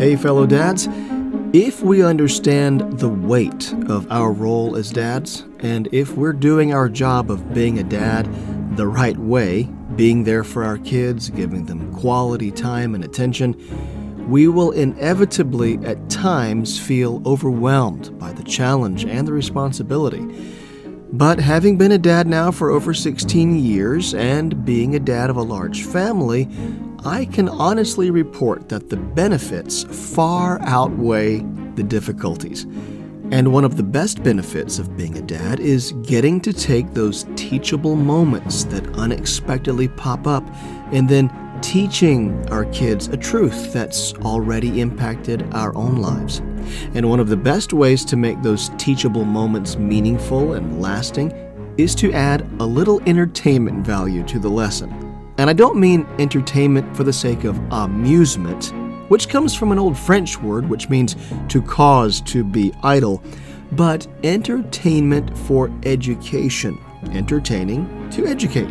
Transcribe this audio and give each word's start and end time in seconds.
Hey, 0.00 0.16
fellow 0.16 0.46
dads. 0.46 0.88
If 1.52 1.82
we 1.82 2.02
understand 2.02 2.98
the 2.98 3.10
weight 3.10 3.70
of 3.86 4.10
our 4.10 4.32
role 4.32 4.74
as 4.76 4.90
dads, 4.90 5.44
and 5.58 5.90
if 5.92 6.16
we're 6.16 6.32
doing 6.32 6.72
our 6.72 6.88
job 6.88 7.30
of 7.30 7.52
being 7.52 7.78
a 7.78 7.84
dad 7.84 8.26
the 8.78 8.86
right 8.86 9.18
way, 9.18 9.64
being 9.96 10.24
there 10.24 10.42
for 10.42 10.64
our 10.64 10.78
kids, 10.78 11.28
giving 11.28 11.66
them 11.66 11.94
quality 11.94 12.50
time 12.50 12.94
and 12.94 13.04
attention, 13.04 13.54
we 14.26 14.48
will 14.48 14.70
inevitably 14.70 15.76
at 15.84 16.08
times 16.08 16.80
feel 16.80 17.22
overwhelmed 17.26 18.18
by 18.18 18.32
the 18.32 18.44
challenge 18.44 19.04
and 19.04 19.28
the 19.28 19.34
responsibility. 19.34 20.26
But 21.12 21.40
having 21.40 21.76
been 21.76 21.92
a 21.92 21.98
dad 21.98 22.26
now 22.26 22.52
for 22.52 22.70
over 22.70 22.94
16 22.94 23.58
years 23.58 24.14
and 24.14 24.64
being 24.64 24.94
a 24.94 25.00
dad 25.00 25.28
of 25.28 25.36
a 25.36 25.42
large 25.42 25.84
family, 25.84 26.48
I 27.04 27.24
can 27.24 27.48
honestly 27.48 28.10
report 28.10 28.68
that 28.68 28.90
the 28.90 28.96
benefits 28.96 29.84
far 29.84 30.60
outweigh 30.62 31.40
the 31.74 31.82
difficulties. 31.82 32.64
And 33.30 33.52
one 33.52 33.64
of 33.64 33.78
the 33.78 33.82
best 33.82 34.22
benefits 34.22 34.78
of 34.78 34.98
being 34.98 35.16
a 35.16 35.22
dad 35.22 35.60
is 35.60 35.92
getting 36.02 36.40
to 36.42 36.52
take 36.52 36.92
those 36.92 37.26
teachable 37.36 37.96
moments 37.96 38.64
that 38.64 38.86
unexpectedly 38.98 39.88
pop 39.88 40.26
up 40.26 40.44
and 40.92 41.08
then 41.08 41.32
teaching 41.62 42.46
our 42.50 42.66
kids 42.66 43.08
a 43.08 43.16
truth 43.16 43.72
that's 43.72 44.12
already 44.16 44.80
impacted 44.80 45.46
our 45.54 45.74
own 45.76 45.96
lives. 45.96 46.42
And 46.94 47.08
one 47.08 47.20
of 47.20 47.28
the 47.28 47.36
best 47.36 47.72
ways 47.72 48.04
to 48.06 48.16
make 48.16 48.42
those 48.42 48.70
teachable 48.76 49.24
moments 49.24 49.76
meaningful 49.76 50.52
and 50.52 50.82
lasting 50.82 51.32
is 51.78 51.94
to 51.94 52.12
add 52.12 52.42
a 52.58 52.66
little 52.66 53.00
entertainment 53.06 53.86
value 53.86 54.22
to 54.24 54.38
the 54.38 54.50
lesson. 54.50 55.09
And 55.40 55.48
I 55.48 55.54
don't 55.54 55.78
mean 55.78 56.06
entertainment 56.18 56.94
for 56.94 57.02
the 57.02 57.14
sake 57.14 57.44
of 57.44 57.58
amusement, 57.72 58.74
which 59.08 59.30
comes 59.30 59.54
from 59.54 59.72
an 59.72 59.78
old 59.78 59.96
French 59.96 60.38
word 60.38 60.68
which 60.68 60.90
means 60.90 61.16
to 61.48 61.62
cause 61.62 62.20
to 62.32 62.44
be 62.44 62.74
idle, 62.82 63.22
but 63.72 64.06
entertainment 64.22 65.34
for 65.38 65.72
education 65.84 66.78
entertaining 67.12 68.10
to 68.10 68.26
educate. 68.26 68.68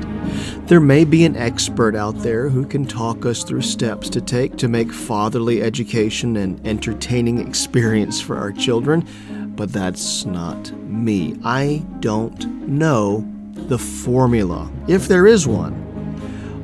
There 0.67 0.79
may 0.79 1.05
be 1.05 1.25
an 1.25 1.35
expert 1.35 1.95
out 1.95 2.19
there 2.19 2.49
who 2.49 2.67
can 2.67 2.85
talk 2.85 3.25
us 3.25 3.43
through 3.43 3.63
steps 3.63 4.07
to 4.11 4.21
take 4.21 4.55
to 4.57 4.67
make 4.67 4.93
fatherly 4.93 5.63
education 5.63 6.37
an 6.37 6.61
entertaining 6.63 7.39
experience 7.39 8.21
for 8.21 8.37
our 8.37 8.51
children, 8.51 9.07
but 9.55 9.73
that's 9.73 10.23
not 10.23 10.71
me. 10.83 11.35
I 11.43 11.83
don't 11.99 12.45
know 12.67 13.27
the 13.55 13.79
formula, 13.79 14.71
if 14.87 15.07
there 15.07 15.25
is 15.25 15.47
one. 15.47 15.88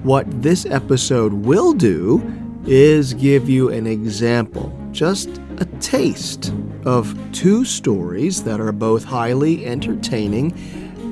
What 0.06 0.28
this 0.44 0.68
episode 0.68 1.34
will 1.34 1.74
do 1.74 2.22
is 2.68 3.16
give 3.16 3.50
you 3.50 3.70
an 3.70 3.88
example, 3.88 4.72
just 4.92 5.42
a 5.58 5.66
taste 5.80 6.54
of 6.86 7.18
two 7.32 7.66
stories 7.66 8.44
that 8.44 8.62
are 8.62 8.72
both 8.72 9.04
highly 9.04 9.66
entertaining 9.66 10.54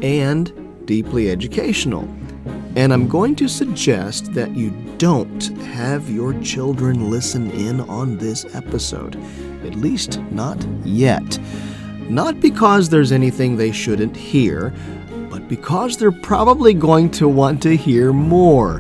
and 0.04 0.86
deeply 0.86 1.32
educational. 1.32 2.08
And 2.76 2.94
I'm 2.94 3.08
going 3.08 3.36
to 3.38 3.48
suggest 3.48 4.32
that 4.36 4.56
you 4.56 4.70
don't 5.00 5.44
have 5.64 6.08
your 6.12 6.40
children 6.42 7.10
listen 7.10 7.50
in 7.50 7.82
on 7.82 8.20
this 8.20 8.46
episode, 8.54 9.16
at 9.66 9.74
least 9.74 10.22
not 10.30 10.64
yet. 10.86 11.40
Not 12.10 12.40
because 12.40 12.90
there's 12.90 13.12
anything 13.12 13.56
they 13.58 13.72
shouldn't 13.72 14.16
hear, 14.16 14.72
because 15.56 15.98
they're 15.98 16.12
probably 16.12 16.74
going 16.74 17.12
to 17.12 17.28
want 17.28 17.62
to 17.62 17.78
hear 17.78 18.12
more, 18.12 18.78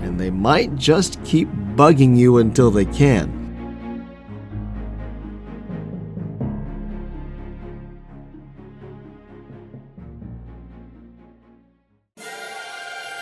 and 0.00 0.20
they 0.20 0.30
might 0.30 0.72
just 0.76 1.20
keep 1.24 1.48
bugging 1.74 2.16
you 2.16 2.38
until 2.38 2.70
they 2.70 2.84
can. 2.84 3.28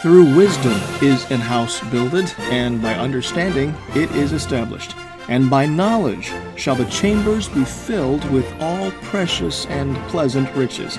Through 0.02 0.36
wisdom 0.36 0.78
is 1.00 1.30
an 1.30 1.40
house 1.40 1.80
builded, 1.88 2.30
and 2.50 2.82
by 2.82 2.92
understanding 2.96 3.74
it 3.94 4.10
is 4.10 4.32
established. 4.32 4.94
And 5.28 5.48
by 5.48 5.64
knowledge 5.64 6.30
shall 6.56 6.74
the 6.74 6.84
chambers 6.90 7.48
be 7.48 7.64
filled 7.64 8.30
with 8.30 8.44
all 8.60 8.90
precious 9.00 9.64
and 9.66 9.96
pleasant 10.08 10.54
riches. 10.54 10.98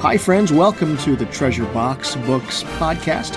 Hi, 0.00 0.16
friends, 0.16 0.52
welcome 0.52 0.96
to 0.98 1.16
the 1.16 1.26
Treasure 1.26 1.64
Box 1.72 2.14
Books 2.14 2.62
podcast. 2.62 3.36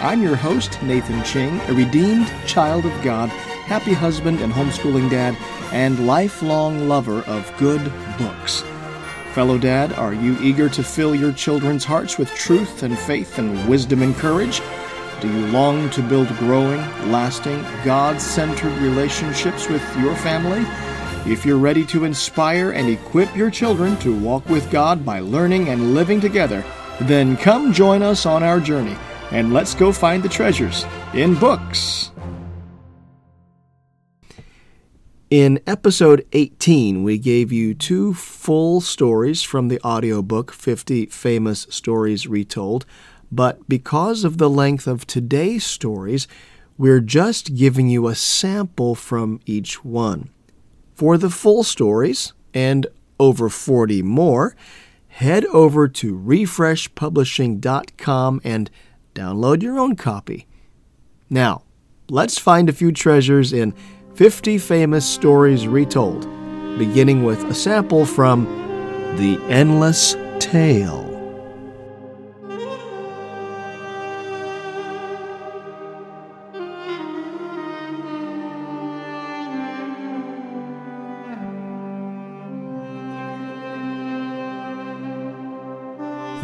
I'm 0.00 0.22
your 0.22 0.36
host, 0.36 0.82
Nathan 0.82 1.22
Ching, 1.22 1.60
a 1.68 1.74
redeemed 1.74 2.32
child 2.46 2.86
of 2.86 3.02
God, 3.02 3.28
happy 3.28 3.92
husband 3.92 4.40
and 4.40 4.50
homeschooling 4.50 5.10
dad, 5.10 5.36
and 5.70 6.06
lifelong 6.06 6.88
lover 6.88 7.20
of 7.24 7.52
good 7.58 7.92
books. 8.16 8.64
Fellow 9.34 9.58
Dad, 9.58 9.92
are 9.92 10.14
you 10.14 10.38
eager 10.40 10.70
to 10.70 10.82
fill 10.82 11.14
your 11.14 11.30
children's 11.32 11.84
hearts 11.84 12.16
with 12.16 12.30
truth 12.30 12.82
and 12.82 12.98
faith 12.98 13.38
and 13.38 13.68
wisdom 13.68 14.00
and 14.00 14.16
courage? 14.16 14.62
Do 15.20 15.28
you 15.28 15.46
long 15.48 15.90
to 15.90 16.00
build 16.00 16.28
growing, 16.38 16.80
lasting, 17.12 17.62
God 17.84 18.18
centered 18.18 18.72
relationships 18.78 19.68
with 19.68 19.82
your 19.98 20.16
family? 20.16 20.64
If 21.26 21.44
you're 21.44 21.58
ready 21.58 21.84
to 21.86 22.04
inspire 22.04 22.70
and 22.70 22.88
equip 22.88 23.34
your 23.36 23.50
children 23.50 23.96
to 23.98 24.18
walk 24.18 24.48
with 24.48 24.70
God 24.70 25.04
by 25.04 25.20
learning 25.20 25.68
and 25.68 25.94
living 25.94 26.20
together, 26.20 26.64
then 27.02 27.36
come 27.36 27.72
join 27.72 28.02
us 28.02 28.24
on 28.24 28.42
our 28.42 28.60
journey 28.60 28.96
and 29.30 29.52
let's 29.52 29.74
go 29.74 29.92
find 29.92 30.22
the 30.22 30.28
treasures 30.28 30.86
in 31.12 31.34
books. 31.34 32.12
In 35.30 35.60
episode 35.66 36.26
18, 36.32 37.02
we 37.02 37.18
gave 37.18 37.52
you 37.52 37.74
two 37.74 38.14
full 38.14 38.80
stories 38.80 39.42
from 39.42 39.68
the 39.68 39.78
audiobook 39.84 40.52
50 40.52 41.06
Famous 41.06 41.66
Stories 41.68 42.26
Retold, 42.26 42.86
but 43.30 43.68
because 43.68 44.24
of 44.24 44.38
the 44.38 44.48
length 44.48 44.86
of 44.86 45.06
today's 45.06 45.66
stories, 45.66 46.26
we're 46.78 47.00
just 47.00 47.54
giving 47.54 47.90
you 47.90 48.06
a 48.06 48.14
sample 48.14 48.94
from 48.94 49.40
each 49.44 49.84
one. 49.84 50.30
For 50.98 51.16
the 51.16 51.30
full 51.30 51.62
stories, 51.62 52.34
and 52.52 52.84
over 53.20 53.48
40 53.48 54.02
more, 54.02 54.56
head 55.06 55.44
over 55.44 55.86
to 55.86 56.18
refreshpublishing.com 56.18 58.40
and 58.42 58.70
download 59.14 59.62
your 59.62 59.78
own 59.78 59.94
copy. 59.94 60.48
Now, 61.30 61.62
let's 62.10 62.36
find 62.36 62.68
a 62.68 62.72
few 62.72 62.90
treasures 62.90 63.52
in 63.52 63.74
50 64.16 64.58
famous 64.58 65.08
stories 65.08 65.68
retold, 65.68 66.22
beginning 66.76 67.22
with 67.22 67.44
a 67.44 67.54
sample 67.54 68.04
from 68.04 68.44
The 69.18 69.40
Endless 69.48 70.16
Tale. 70.40 71.07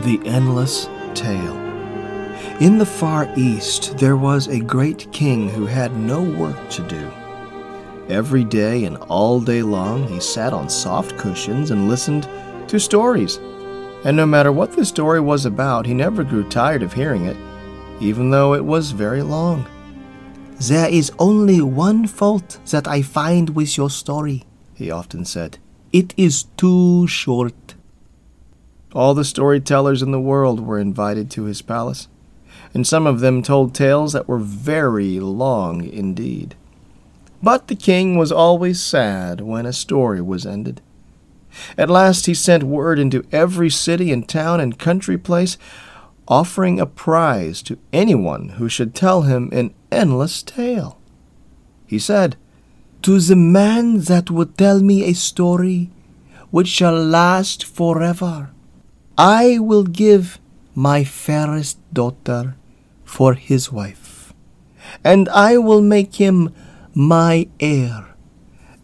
The 0.04 0.20
Endless 0.26 0.90
Tale. 1.14 1.56
In 2.60 2.76
the 2.76 2.84
far 2.84 3.26
east, 3.38 3.96
there 3.96 4.18
was 4.18 4.48
a 4.48 4.60
great 4.60 5.10
king 5.12 5.48
who 5.48 5.64
had 5.64 5.96
no 5.96 6.22
work 6.22 6.68
to 6.72 6.86
do. 6.86 7.10
Every 8.10 8.44
day 8.44 8.84
and 8.84 8.98
all 9.08 9.40
day 9.40 9.62
long, 9.62 10.06
he 10.06 10.20
sat 10.20 10.52
on 10.52 10.68
soft 10.68 11.16
cushions 11.16 11.70
and 11.70 11.88
listened 11.88 12.28
to 12.68 12.78
stories. 12.78 13.38
And 14.04 14.14
no 14.14 14.26
matter 14.26 14.52
what 14.52 14.72
the 14.72 14.84
story 14.84 15.20
was 15.20 15.46
about, 15.46 15.86
he 15.86 15.94
never 15.94 16.22
grew 16.22 16.46
tired 16.50 16.82
of 16.82 16.92
hearing 16.92 17.24
it, 17.24 17.38
even 17.98 18.28
though 18.28 18.52
it 18.52 18.64
was 18.64 18.90
very 18.90 19.22
long. 19.22 19.66
There 20.60 20.90
is 20.90 21.12
only 21.18 21.62
one 21.62 22.06
fault 22.06 22.58
that 22.66 22.86
I 22.86 23.00
find 23.00 23.56
with 23.56 23.78
your 23.78 23.88
story, 23.88 24.44
he 24.74 24.90
often 24.90 25.24
said. 25.24 25.56
It 25.94 26.12
is 26.18 26.44
too 26.58 27.06
short. 27.06 27.63
All 28.94 29.12
the 29.12 29.24
storytellers 29.24 30.02
in 30.02 30.12
the 30.12 30.20
world 30.20 30.60
were 30.60 30.78
invited 30.78 31.30
to 31.32 31.44
his 31.44 31.62
palace, 31.62 32.06
and 32.72 32.86
some 32.86 33.06
of 33.06 33.20
them 33.20 33.42
told 33.42 33.74
tales 33.74 34.12
that 34.12 34.28
were 34.28 34.38
very 34.38 35.18
long 35.18 35.84
indeed. 35.84 36.54
But 37.42 37.66
the 37.66 37.74
king 37.74 38.16
was 38.16 38.30
always 38.30 38.80
sad 38.80 39.40
when 39.40 39.66
a 39.66 39.72
story 39.72 40.22
was 40.22 40.46
ended. 40.46 40.80
At 41.76 41.90
last 41.90 42.26
he 42.26 42.34
sent 42.34 42.62
word 42.62 42.98
into 42.98 43.26
every 43.32 43.68
city 43.68 44.12
and 44.12 44.28
town 44.28 44.60
and 44.60 44.78
country 44.78 45.18
place, 45.18 45.58
offering 46.26 46.80
a 46.80 46.86
prize 46.86 47.62
to 47.62 47.78
anyone 47.92 48.50
who 48.50 48.68
should 48.68 48.94
tell 48.94 49.22
him 49.22 49.50
an 49.52 49.74
endless 49.90 50.42
tale. 50.42 50.98
He 51.86 51.98
said, 51.98 52.36
To 53.02 53.20
the 53.20 53.36
man 53.36 53.98
that 54.02 54.30
would 54.30 54.56
tell 54.56 54.80
me 54.80 55.04
a 55.04 55.14
story 55.14 55.90
which 56.50 56.68
shall 56.68 56.94
last 56.94 57.64
forever, 57.64 58.50
I 59.16 59.60
will 59.60 59.84
give 59.84 60.40
my 60.74 61.04
fairest 61.04 61.78
daughter 61.94 62.56
for 63.04 63.34
his 63.34 63.70
wife, 63.70 64.34
and 65.04 65.28
I 65.28 65.56
will 65.56 65.82
make 65.82 66.16
him 66.16 66.52
my 66.94 67.46
heir, 67.60 68.16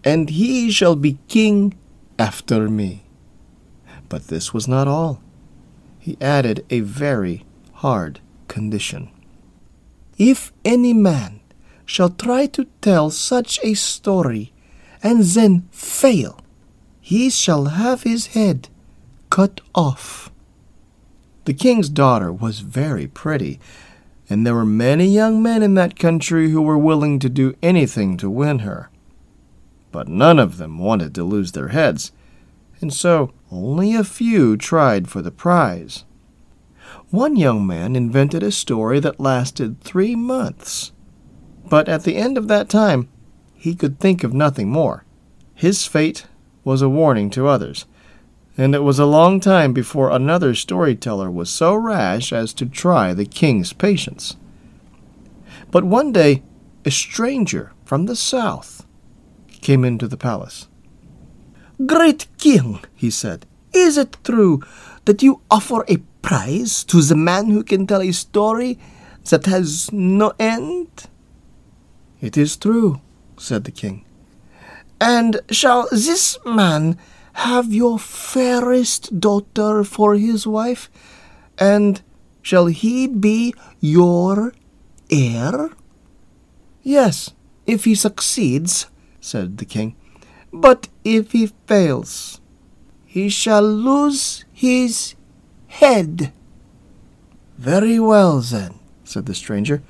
and 0.05 0.31
he 0.31 0.71
shall 0.71 0.95
be 0.95 1.19
king 1.27 1.75
after 2.17 2.69
me. 2.69 3.03
But 4.09 4.29
this 4.29 4.55
was 4.55 4.69
not 4.69 4.87
all. 4.87 5.21
He 5.99 6.17
added 6.21 6.65
a 6.71 6.81
very 6.81 7.45
hard 7.75 8.21
condition. 8.47 9.11
If 10.17 10.53
any 10.65 10.93
man 10.93 11.41
shall 11.85 12.11
try 12.11 12.47
to 12.47 12.67
tell 12.81 13.11
such 13.11 13.59
a 13.65 13.75
story 13.75 14.53
and 15.03 15.23
then 15.23 15.69
fail, 15.73 16.39
he 17.01 17.31
shall 17.31 17.65
have 17.65 18.05
his 18.05 18.29
head 18.29 18.69
cut 19.31 19.61
off. 19.75 20.31
The 21.47 21.55
king's 21.55 21.89
daughter 21.89 22.33
was 22.33 22.61
very 22.61 23.07
pretty, 23.07 23.59
and 24.29 24.47
there 24.47 24.55
were 24.55 24.67
many 24.67 25.07
young 25.07 25.43
men 25.43 25.63
in 25.63 25.75
that 25.75 25.99
country 25.99 26.51
who 26.51 26.61
were 26.61 26.79
willing 26.79 27.19
to 27.21 27.29
do 27.29 27.57
anything 27.63 28.17
to 28.19 28.29
win 28.29 28.61
her. 28.61 28.91
But 29.93 30.09
none 30.09 30.39
of 30.39 30.59
them 30.59 30.79
wanted 30.79 31.15
to 31.15 31.25
lose 31.25 31.53
their 31.53 31.69
heads, 31.69 32.13
and 32.81 32.93
so 32.93 33.33
only 33.51 33.95
a 33.95 34.05
few 34.05 34.57
tried 34.57 35.09
for 35.09 35.23
the 35.23 35.33
prize. 35.33 36.05
One 37.11 37.37
young 37.37 37.67
man 37.67 37.97
invented 37.97 38.43
a 38.43 38.53
story 38.53 39.01
that 39.01 39.19
lasted 39.19 39.81
three 39.81 40.15
months. 40.15 40.93
But 41.69 41.89
at 41.89 42.05
the 42.05 42.17
end 42.17 42.39
of 42.39 42.49
that 42.49 42.69
time, 42.69 43.09
he 43.55 43.75
could 43.75 43.99
think 43.99 44.23
of 44.23 44.33
nothing 44.33 44.71
more. 44.71 45.05
His 45.55 45.87
fate 45.87 46.27
was 46.65 46.83
a 46.83 46.89
warning 46.89 47.31
to 47.31 47.49
others, 47.49 47.87
and 48.57 48.75
it 48.75 48.83
was 48.83 48.99
a 48.99 49.07
long 49.07 49.41
time 49.41 49.73
before 49.73 50.11
another 50.11 50.55
storyteller 50.55 51.31
was 51.31 51.51
so 51.51 51.75
rash 51.75 52.33
as 52.33 52.53
to 52.55 52.67
try 52.67 53.15
the 53.15 53.25
king's 53.25 53.73
patience. 53.73 54.37
But 55.71 55.85
one 55.85 56.13
day, 56.13 56.43
a 56.85 56.91
stranger 56.91 57.73
from 57.85 58.07
the 58.07 58.17
south 58.17 58.87
came 59.61 59.85
into 59.85 60.09
the 60.09 60.17
palace. 60.17 60.69
Great 61.87 62.27
king, 62.39 62.81
he 62.95 63.11
said, 63.11 63.47
is 63.73 63.97
it 63.97 64.17
true 64.25 64.63
that 65.05 65.23
you 65.23 65.41
offer 65.51 65.85
a 65.89 65.99
prize 66.23 66.85
to 66.85 67.01
the 67.01 67.17
man 67.17 67.51
who 67.51 67.63
can 67.63 67.87
tell 67.87 68.03
a 68.03 68.13
story 68.13 68.79
that 69.31 69.47
has 69.47 69.93
no 69.93 70.33
end? 70.39 70.89
It 72.21 72.37
is 72.37 72.57
true, 72.57 73.01
said 73.39 73.65
the 73.65 73.71
king. 73.71 74.05
And 75.01 75.41
shall 75.51 75.89
this 75.91 76.37
man 76.45 76.99
have 77.35 77.73
your 77.73 77.99
fairest 77.99 79.21
daughter 79.21 79.85
for 79.85 80.15
his 80.15 80.47
wife? 80.47 80.91
And 81.59 82.03
shall 82.43 82.67
he 82.67 83.07
be 83.07 83.55
your 83.81 84.53
heir? 85.11 85.71
Yes, 86.83 87.31
if 87.67 87.85
he 87.85 87.95
succeeds, 87.95 88.87
said 89.21 89.59
the 89.59 89.65
king. 89.65 89.97
But 90.53 90.89
if 91.05 91.33
he 91.33 91.53
fails, 91.67 92.41
he 93.07 93.29
shall 93.29 93.63
lose 93.63 94.45
his 94.53 95.15
head. 95.69 96.33
Very 97.57 98.01
well, 98.01 98.41
then, 98.41 98.75
said 99.05 99.27
the 99.27 99.35
stranger. 99.35 99.83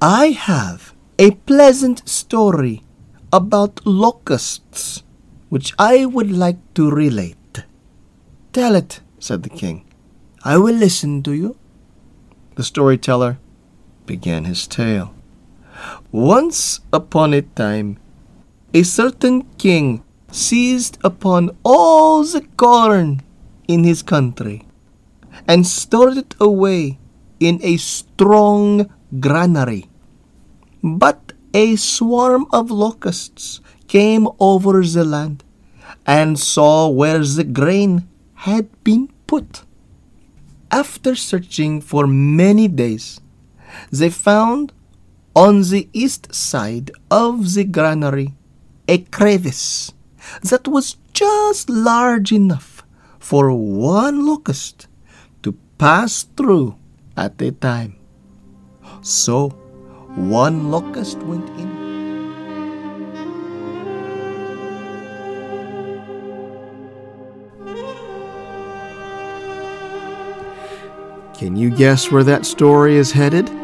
I 0.00 0.28
have 0.30 0.94
a 1.18 1.30
pleasant 1.32 2.08
story 2.08 2.82
about 3.32 3.86
locusts 3.86 5.03
which 5.54 5.72
I 5.78 6.04
would 6.04 6.32
like 6.32 6.58
to 6.74 6.90
relate. 6.90 7.62
Tell 8.52 8.74
it, 8.74 8.98
said 9.20 9.44
the 9.44 9.54
king. 9.62 9.86
I 10.44 10.58
will 10.58 10.74
listen 10.74 11.22
to 11.22 11.32
you. 11.32 11.56
The 12.56 12.64
storyteller 12.64 13.38
began 14.04 14.46
his 14.46 14.66
tale. 14.66 15.14
Once 16.10 16.80
upon 16.92 17.34
a 17.34 17.42
time, 17.42 17.98
a 18.74 18.82
certain 18.82 19.42
king 19.56 20.02
seized 20.32 20.98
upon 21.04 21.56
all 21.62 22.24
the 22.24 22.42
corn 22.56 23.22
in 23.68 23.84
his 23.84 24.02
country 24.02 24.66
and 25.46 25.64
stored 25.64 26.18
it 26.18 26.34
away 26.40 26.98
in 27.38 27.60
a 27.62 27.76
strong 27.76 28.90
granary. 29.20 29.86
But 30.82 31.32
a 31.54 31.76
swarm 31.76 32.46
of 32.50 32.72
locusts 32.72 33.60
came 33.94 34.26
over 34.40 34.82
the 34.82 35.04
land 35.04 35.44
and 36.04 36.36
saw 36.36 36.88
where 36.88 37.22
the 37.36 37.44
grain 37.44 37.92
had 38.46 38.66
been 38.82 39.06
put. 39.28 39.62
After 40.68 41.14
searching 41.14 41.80
for 41.80 42.04
many 42.08 42.66
days, 42.66 43.20
they 43.92 44.10
found 44.10 44.72
on 45.36 45.62
the 45.62 45.88
east 45.92 46.34
side 46.34 46.90
of 47.08 47.54
the 47.54 47.62
granary 47.62 48.34
a 48.88 48.98
crevice 48.98 49.92
that 50.42 50.66
was 50.66 50.96
just 51.12 51.70
large 51.70 52.32
enough 52.32 52.82
for 53.20 53.52
one 53.52 54.26
locust 54.26 54.88
to 55.44 55.52
pass 55.78 56.24
through 56.36 56.74
at 57.16 57.40
a 57.40 57.52
time. 57.52 57.94
So 59.02 59.50
one 60.16 60.70
locust 60.72 61.18
went 61.18 61.48
in. 61.60 61.73
Can 71.34 71.56
you 71.56 71.68
guess 71.70 72.12
where 72.12 72.24
that 72.24 72.46
story 72.46 72.96
is 72.96 73.12
headed? 73.12 73.50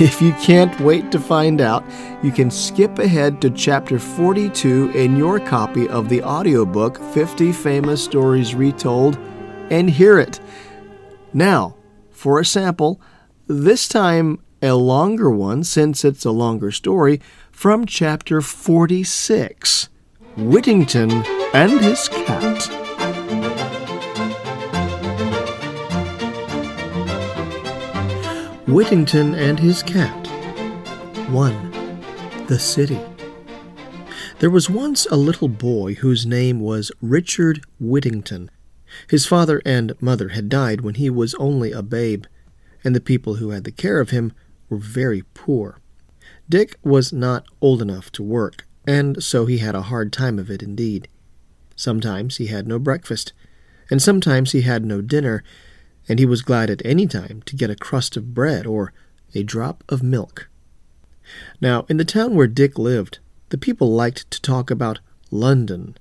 If 0.00 0.20
you 0.20 0.32
can't 0.34 0.78
wait 0.80 1.10
to 1.12 1.18
find 1.18 1.62
out, 1.62 1.82
you 2.22 2.30
can 2.30 2.50
skip 2.50 2.98
ahead 2.98 3.40
to 3.40 3.48
chapter 3.50 3.98
42 3.98 4.90
in 4.90 5.16
your 5.16 5.40
copy 5.40 5.88
of 5.88 6.10
the 6.10 6.22
audiobook 6.22 6.98
50 7.14 7.52
Famous 7.52 8.04
Stories 8.04 8.54
Retold 8.54 9.16
and 9.70 9.88
hear 9.88 10.18
it. 10.18 10.40
Now, 11.32 11.76
for 12.10 12.38
a 12.38 12.44
sample, 12.44 13.00
this 13.46 13.88
time 13.88 14.42
a 14.60 14.74
longer 14.74 15.30
one 15.30 15.64
since 15.64 16.04
it's 16.04 16.24
a 16.24 16.32
longer 16.32 16.70
story 16.70 17.20
from 17.50 17.86
chapter 17.86 18.42
46 18.42 19.88
Whittington 20.36 21.10
and 21.54 21.80
His 21.80 22.08
Cat. 22.08 22.87
Whittington 28.68 29.34
and 29.34 29.58
His 29.58 29.82
Cat 29.82 30.26
1. 31.30 32.44
The 32.48 32.58
City 32.58 33.00
There 34.40 34.50
was 34.50 34.68
once 34.68 35.06
a 35.06 35.16
little 35.16 35.48
boy 35.48 35.94
whose 35.94 36.26
name 36.26 36.60
was 36.60 36.92
Richard 37.00 37.64
Whittington. 37.80 38.50
His 39.08 39.24
father 39.24 39.62
and 39.64 39.94
mother 40.02 40.28
had 40.28 40.50
died 40.50 40.82
when 40.82 40.96
he 40.96 41.08
was 41.08 41.34
only 41.36 41.72
a 41.72 41.80
babe, 41.80 42.26
and 42.84 42.94
the 42.94 43.00
people 43.00 43.36
who 43.36 43.52
had 43.52 43.64
the 43.64 43.72
care 43.72 44.00
of 44.00 44.10
him 44.10 44.32
were 44.68 44.76
very 44.76 45.22
poor. 45.32 45.78
Dick 46.46 46.76
was 46.82 47.10
not 47.10 47.46
old 47.62 47.80
enough 47.80 48.12
to 48.12 48.22
work, 48.22 48.66
and 48.86 49.22
so 49.22 49.46
he 49.46 49.58
had 49.58 49.76
a 49.76 49.88
hard 49.88 50.12
time 50.12 50.38
of 50.38 50.50
it 50.50 50.62
indeed. 50.62 51.08
Sometimes 51.74 52.36
he 52.36 52.48
had 52.48 52.68
no 52.68 52.78
breakfast, 52.78 53.32
and 53.90 54.02
sometimes 54.02 54.52
he 54.52 54.60
had 54.60 54.84
no 54.84 55.00
dinner, 55.00 55.42
and 56.08 56.18
he 56.18 56.26
was 56.26 56.42
glad 56.42 56.70
at 56.70 56.84
any 56.84 57.06
time 57.06 57.42
to 57.44 57.56
get 57.56 57.70
a 57.70 57.76
crust 57.76 58.16
of 58.16 58.34
bread 58.34 58.66
or 58.66 58.92
a 59.34 59.42
drop 59.42 59.84
of 59.88 60.02
milk. 60.02 60.48
Now, 61.60 61.84
in 61.88 61.98
the 61.98 62.04
town 62.04 62.34
where 62.34 62.46
Dick 62.46 62.78
lived, 62.78 63.18
the 63.50 63.58
people 63.58 63.92
liked 63.92 64.30
to 64.30 64.40
talk 64.40 64.70
about 64.70 65.00
London. 65.30 65.96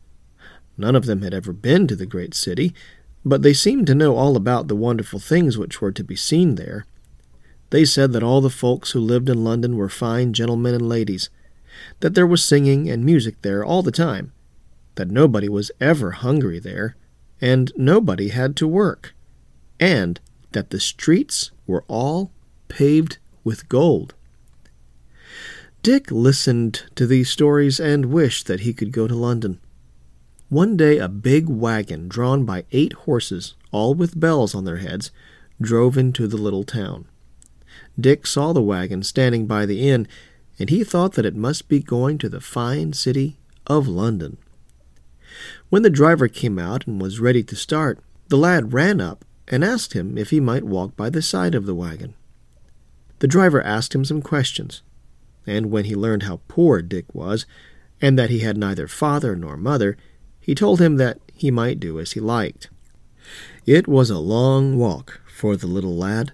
None 0.77 0.95
of 0.95 1.05
them 1.05 1.21
had 1.21 1.33
ever 1.33 1.51
been 1.51 1.87
to 1.87 1.95
the 1.95 2.05
great 2.05 2.33
city, 2.33 2.73
but 3.25 3.41
they 3.41 3.53
seemed 3.53 3.87
to 3.87 3.95
know 3.95 4.15
all 4.15 4.37
about 4.37 4.69
the 4.69 4.75
wonderful 4.75 5.19
things 5.19 5.57
which 5.57 5.81
were 5.81 5.91
to 5.91 6.03
be 6.03 6.15
seen 6.15 6.55
there. 6.55 6.85
They 7.71 7.83
said 7.83 8.13
that 8.13 8.23
all 8.23 8.39
the 8.39 8.49
folks 8.49 8.91
who 8.91 9.01
lived 9.01 9.27
in 9.27 9.43
London 9.43 9.75
were 9.75 9.89
fine 9.89 10.31
gentlemen 10.31 10.73
and 10.73 10.87
ladies, 10.87 11.29
that 11.99 12.15
there 12.15 12.27
was 12.27 12.43
singing 12.43 12.89
and 12.89 13.03
music 13.03 13.41
there 13.41 13.65
all 13.65 13.83
the 13.83 13.91
time, 13.91 14.31
that 14.95 15.11
nobody 15.11 15.49
was 15.49 15.71
ever 15.81 16.11
hungry 16.11 16.59
there, 16.59 16.95
and 17.41 17.73
nobody 17.75 18.29
had 18.29 18.55
to 18.55 18.67
work 18.67 19.13
and 19.79 20.19
that 20.51 20.69
the 20.69 20.79
streets 20.79 21.51
were 21.65 21.83
all 21.87 22.31
paved 22.67 23.17
with 23.43 23.69
gold. 23.69 24.13
Dick 25.83 26.11
listened 26.11 26.83
to 26.95 27.07
these 27.07 27.29
stories 27.29 27.79
and 27.79 28.07
wished 28.07 28.47
that 28.47 28.61
he 28.61 28.73
could 28.73 28.91
go 28.91 29.07
to 29.07 29.15
London. 29.15 29.59
One 30.49 30.77
day 30.77 30.97
a 30.97 31.07
big 31.07 31.47
wagon 31.47 32.07
drawn 32.07 32.45
by 32.45 32.65
eight 32.71 32.93
horses, 32.93 33.55
all 33.71 33.93
with 33.93 34.19
bells 34.19 34.55
on 34.55 34.65
their 34.65 34.77
heads, 34.77 35.11
drove 35.61 35.97
into 35.97 36.27
the 36.27 36.37
little 36.37 36.63
town. 36.63 37.05
Dick 37.99 38.25
saw 38.27 38.53
the 38.53 38.61
wagon 38.61 39.03
standing 39.03 39.45
by 39.45 39.65
the 39.65 39.87
inn, 39.89 40.07
and 40.59 40.69
he 40.69 40.83
thought 40.83 41.13
that 41.13 41.25
it 41.25 41.35
must 41.35 41.67
be 41.67 41.79
going 41.79 42.17
to 42.17 42.29
the 42.29 42.41
fine 42.41 42.93
city 42.93 43.37
of 43.65 43.87
London. 43.87 44.37
When 45.69 45.83
the 45.83 45.89
driver 45.89 46.27
came 46.27 46.57
out 46.57 46.87
and 46.87 47.01
was 47.01 47.19
ready 47.19 47.43
to 47.43 47.55
start, 47.55 47.99
the 48.29 48.37
lad 48.37 48.73
ran 48.73 48.99
up 48.99 49.25
and 49.47 49.63
asked 49.63 49.93
him 49.93 50.17
if 50.17 50.29
he 50.29 50.39
might 50.39 50.63
walk 50.63 50.95
by 50.95 51.09
the 51.09 51.21
side 51.21 51.55
of 51.55 51.65
the 51.65 51.75
wagon. 51.75 52.13
The 53.19 53.27
driver 53.27 53.61
asked 53.61 53.95
him 53.95 54.05
some 54.05 54.21
questions, 54.21 54.81
and 55.45 55.71
when 55.71 55.85
he 55.85 55.95
learned 55.95 56.23
how 56.23 56.41
poor 56.47 56.81
Dick 56.81 57.13
was, 57.13 57.45
and 58.01 58.17
that 58.19 58.29
he 58.29 58.39
had 58.39 58.57
neither 58.57 58.87
father 58.87 59.35
nor 59.35 59.57
mother, 59.57 59.97
he 60.39 60.53
told 60.53 60.79
him 60.79 60.97
that 60.97 61.19
he 61.33 61.49
might 61.49 61.79
do 61.79 61.99
as 61.99 62.11
he 62.11 62.19
liked. 62.19 62.69
It 63.65 63.87
was 63.87 64.09
a 64.09 64.19
long 64.19 64.77
walk 64.77 65.21
for 65.27 65.55
the 65.55 65.67
little 65.67 65.95
lad, 65.95 66.33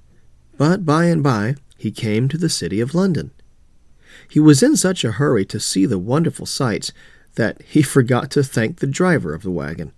but 0.57 0.85
by 0.85 1.05
and 1.05 1.23
by 1.23 1.55
he 1.77 1.91
came 1.91 2.27
to 2.29 2.37
the 2.37 2.49
city 2.49 2.79
of 2.79 2.93
London. 2.93 3.31
He 4.29 4.39
was 4.39 4.63
in 4.63 4.77
such 4.77 5.03
a 5.03 5.13
hurry 5.13 5.45
to 5.45 5.59
see 5.59 5.85
the 5.85 5.99
wonderful 5.99 6.45
sights 6.45 6.91
that 7.35 7.61
he 7.63 7.81
forgot 7.95 8.29
to 8.31 8.43
thank 8.43 8.79
the 8.79 8.87
driver 8.87 9.33
of 9.33 9.43
the 9.43 9.51
wagon. 9.51 9.93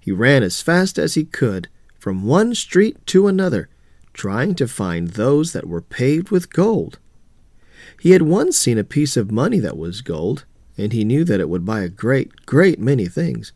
He 0.00 0.12
ran 0.12 0.42
as 0.42 0.62
fast 0.62 0.98
as 0.98 1.14
he 1.14 1.24
could 1.24 1.68
from 2.06 2.22
one 2.22 2.54
street 2.54 3.04
to 3.04 3.26
another, 3.26 3.68
trying 4.12 4.54
to 4.54 4.68
find 4.68 5.08
those 5.08 5.52
that 5.52 5.66
were 5.66 5.82
paved 5.82 6.30
with 6.30 6.52
gold. 6.52 7.00
He 7.98 8.12
had 8.12 8.22
once 8.22 8.56
seen 8.56 8.78
a 8.78 8.84
piece 8.84 9.16
of 9.16 9.32
money 9.32 9.58
that 9.58 9.76
was 9.76 10.02
gold, 10.02 10.44
and 10.78 10.92
he 10.92 11.02
knew 11.02 11.24
that 11.24 11.40
it 11.40 11.48
would 11.48 11.64
buy 11.64 11.80
a 11.80 11.88
great, 11.88 12.46
great 12.46 12.78
many 12.78 13.06
things. 13.06 13.52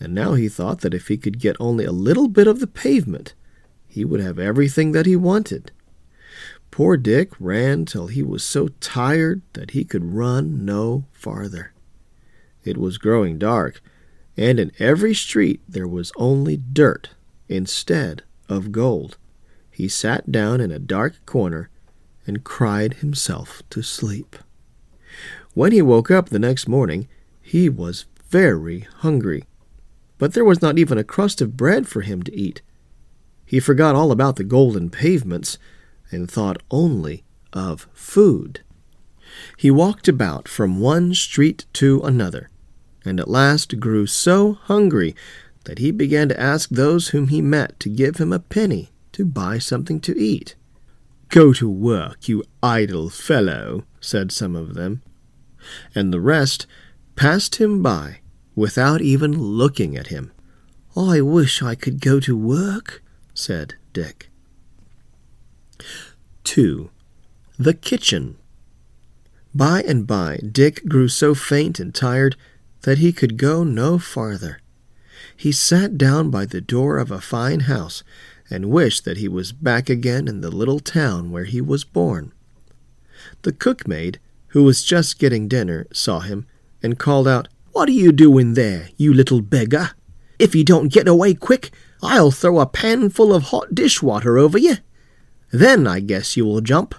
And 0.00 0.12
now 0.12 0.34
he 0.34 0.48
thought 0.48 0.80
that 0.80 0.94
if 0.94 1.06
he 1.06 1.16
could 1.16 1.38
get 1.38 1.54
only 1.60 1.84
a 1.84 1.92
little 1.92 2.26
bit 2.26 2.48
of 2.48 2.58
the 2.58 2.66
pavement, 2.66 3.34
he 3.86 4.04
would 4.04 4.18
have 4.18 4.40
everything 4.40 4.90
that 4.90 5.06
he 5.06 5.14
wanted. 5.14 5.70
Poor 6.72 6.96
Dick 6.96 7.30
ran 7.38 7.84
till 7.84 8.08
he 8.08 8.20
was 8.24 8.42
so 8.42 8.66
tired 8.80 9.42
that 9.52 9.70
he 9.70 9.84
could 9.84 10.12
run 10.12 10.64
no 10.64 11.04
farther. 11.12 11.72
It 12.64 12.78
was 12.78 12.98
growing 12.98 13.38
dark, 13.38 13.80
and 14.36 14.58
in 14.58 14.72
every 14.80 15.14
street 15.14 15.60
there 15.68 15.86
was 15.86 16.10
only 16.16 16.56
dirt 16.56 17.10
instead 17.48 18.22
of 18.48 18.72
gold. 18.72 19.18
He 19.70 19.88
sat 19.88 20.32
down 20.32 20.60
in 20.60 20.70
a 20.70 20.78
dark 20.78 21.24
corner 21.26 21.70
and 22.26 22.44
cried 22.44 22.94
himself 22.94 23.62
to 23.70 23.82
sleep. 23.82 24.36
When 25.54 25.72
he 25.72 25.82
woke 25.82 26.10
up 26.10 26.28
the 26.28 26.38
next 26.38 26.68
morning, 26.68 27.08
he 27.40 27.68
was 27.68 28.06
very 28.28 28.80
hungry, 28.98 29.44
but 30.18 30.34
there 30.34 30.44
was 30.44 30.60
not 30.60 30.78
even 30.78 30.98
a 30.98 31.04
crust 31.04 31.40
of 31.40 31.56
bread 31.56 31.86
for 31.86 32.00
him 32.00 32.22
to 32.22 32.36
eat. 32.36 32.62
He 33.44 33.60
forgot 33.60 33.94
all 33.94 34.10
about 34.10 34.36
the 34.36 34.44
golden 34.44 34.90
pavements 34.90 35.58
and 36.10 36.30
thought 36.30 36.62
only 36.70 37.24
of 37.52 37.86
food. 37.92 38.60
He 39.56 39.70
walked 39.70 40.08
about 40.08 40.48
from 40.48 40.80
one 40.80 41.14
street 41.14 41.66
to 41.74 42.00
another, 42.02 42.50
and 43.04 43.20
at 43.20 43.28
last 43.28 43.78
grew 43.78 44.06
so 44.06 44.54
hungry 44.54 45.14
that 45.66 45.78
he 45.78 45.90
began 45.90 46.28
to 46.28 46.40
ask 46.40 46.70
those 46.70 47.08
whom 47.08 47.28
he 47.28 47.42
met 47.42 47.78
to 47.78 47.88
give 47.88 48.16
him 48.16 48.32
a 48.32 48.38
penny 48.38 48.90
to 49.12 49.24
buy 49.24 49.58
something 49.58 50.00
to 50.00 50.18
eat. 50.18 50.54
Go 51.28 51.52
to 51.52 51.68
work, 51.68 52.28
you 52.28 52.44
idle 52.62 53.10
fellow, 53.10 53.84
said 54.00 54.32
some 54.32 54.56
of 54.56 54.74
them, 54.74 55.02
and 55.94 56.12
the 56.12 56.20
rest 56.20 56.66
passed 57.16 57.56
him 57.56 57.82
by 57.82 58.20
without 58.54 59.02
even 59.02 59.38
looking 59.38 59.96
at 59.96 60.06
him. 60.06 60.32
I 60.96 61.20
wish 61.20 61.62
I 61.62 61.74
could 61.74 62.00
go 62.00 62.20
to 62.20 62.36
work, 62.36 63.02
said 63.34 63.74
Dick. 63.92 64.30
2. 66.44 66.90
The 67.58 67.74
Kitchen. 67.74 68.38
By 69.54 69.82
and 69.82 70.06
by, 70.06 70.38
Dick 70.38 70.86
grew 70.88 71.08
so 71.08 71.34
faint 71.34 71.80
and 71.80 71.94
tired 71.94 72.36
that 72.82 72.98
he 72.98 73.12
could 73.12 73.36
go 73.36 73.64
no 73.64 73.98
farther. 73.98 74.60
He 75.36 75.52
sat 75.52 75.98
down 75.98 76.30
by 76.30 76.46
the 76.46 76.60
door 76.60 76.98
of 76.98 77.10
a 77.10 77.20
fine 77.20 77.60
house 77.60 78.02
and 78.48 78.70
wished 78.70 79.04
that 79.04 79.18
he 79.18 79.28
was 79.28 79.52
back 79.52 79.90
again 79.90 80.28
in 80.28 80.40
the 80.40 80.50
little 80.50 80.80
town 80.80 81.30
where 81.30 81.44
he 81.44 81.60
was 81.60 81.84
born. 81.84 82.32
The 83.42 83.52
cookmaid, 83.52 84.16
who 84.48 84.62
was 84.62 84.82
just 84.82 85.18
getting 85.18 85.48
dinner, 85.48 85.86
saw 85.92 86.20
him 86.20 86.46
and 86.82 86.98
called 86.98 87.28
out, 87.28 87.48
What 87.72 87.88
are 87.88 87.92
you 87.92 88.12
doing 88.12 88.54
there, 88.54 88.88
you 88.96 89.12
little 89.12 89.42
beggar? 89.42 89.90
If 90.38 90.54
you 90.54 90.64
don't 90.64 90.92
get 90.92 91.08
away 91.08 91.34
quick, 91.34 91.70
I'll 92.02 92.30
throw 92.30 92.60
a 92.60 92.66
pan 92.66 93.10
full 93.10 93.34
of 93.34 93.44
hot 93.44 93.74
dishwater 93.74 94.38
over 94.38 94.58
you. 94.58 94.76
Then 95.50 95.86
I 95.86 96.00
guess 96.00 96.36
you 96.36 96.44
will 96.44 96.60
jump. 96.60 96.94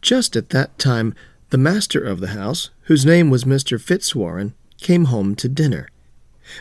Just 0.00 0.36
at 0.36 0.50
that 0.50 0.78
time, 0.78 1.14
the 1.50 1.58
master 1.58 2.00
of 2.00 2.20
the 2.20 2.28
house, 2.28 2.70
whose 2.82 3.06
name 3.06 3.30
was 3.30 3.44
Mr. 3.44 3.80
Fitzwarren, 3.80 4.54
came 4.78 5.06
home 5.06 5.34
to 5.36 5.48
dinner. 5.48 5.88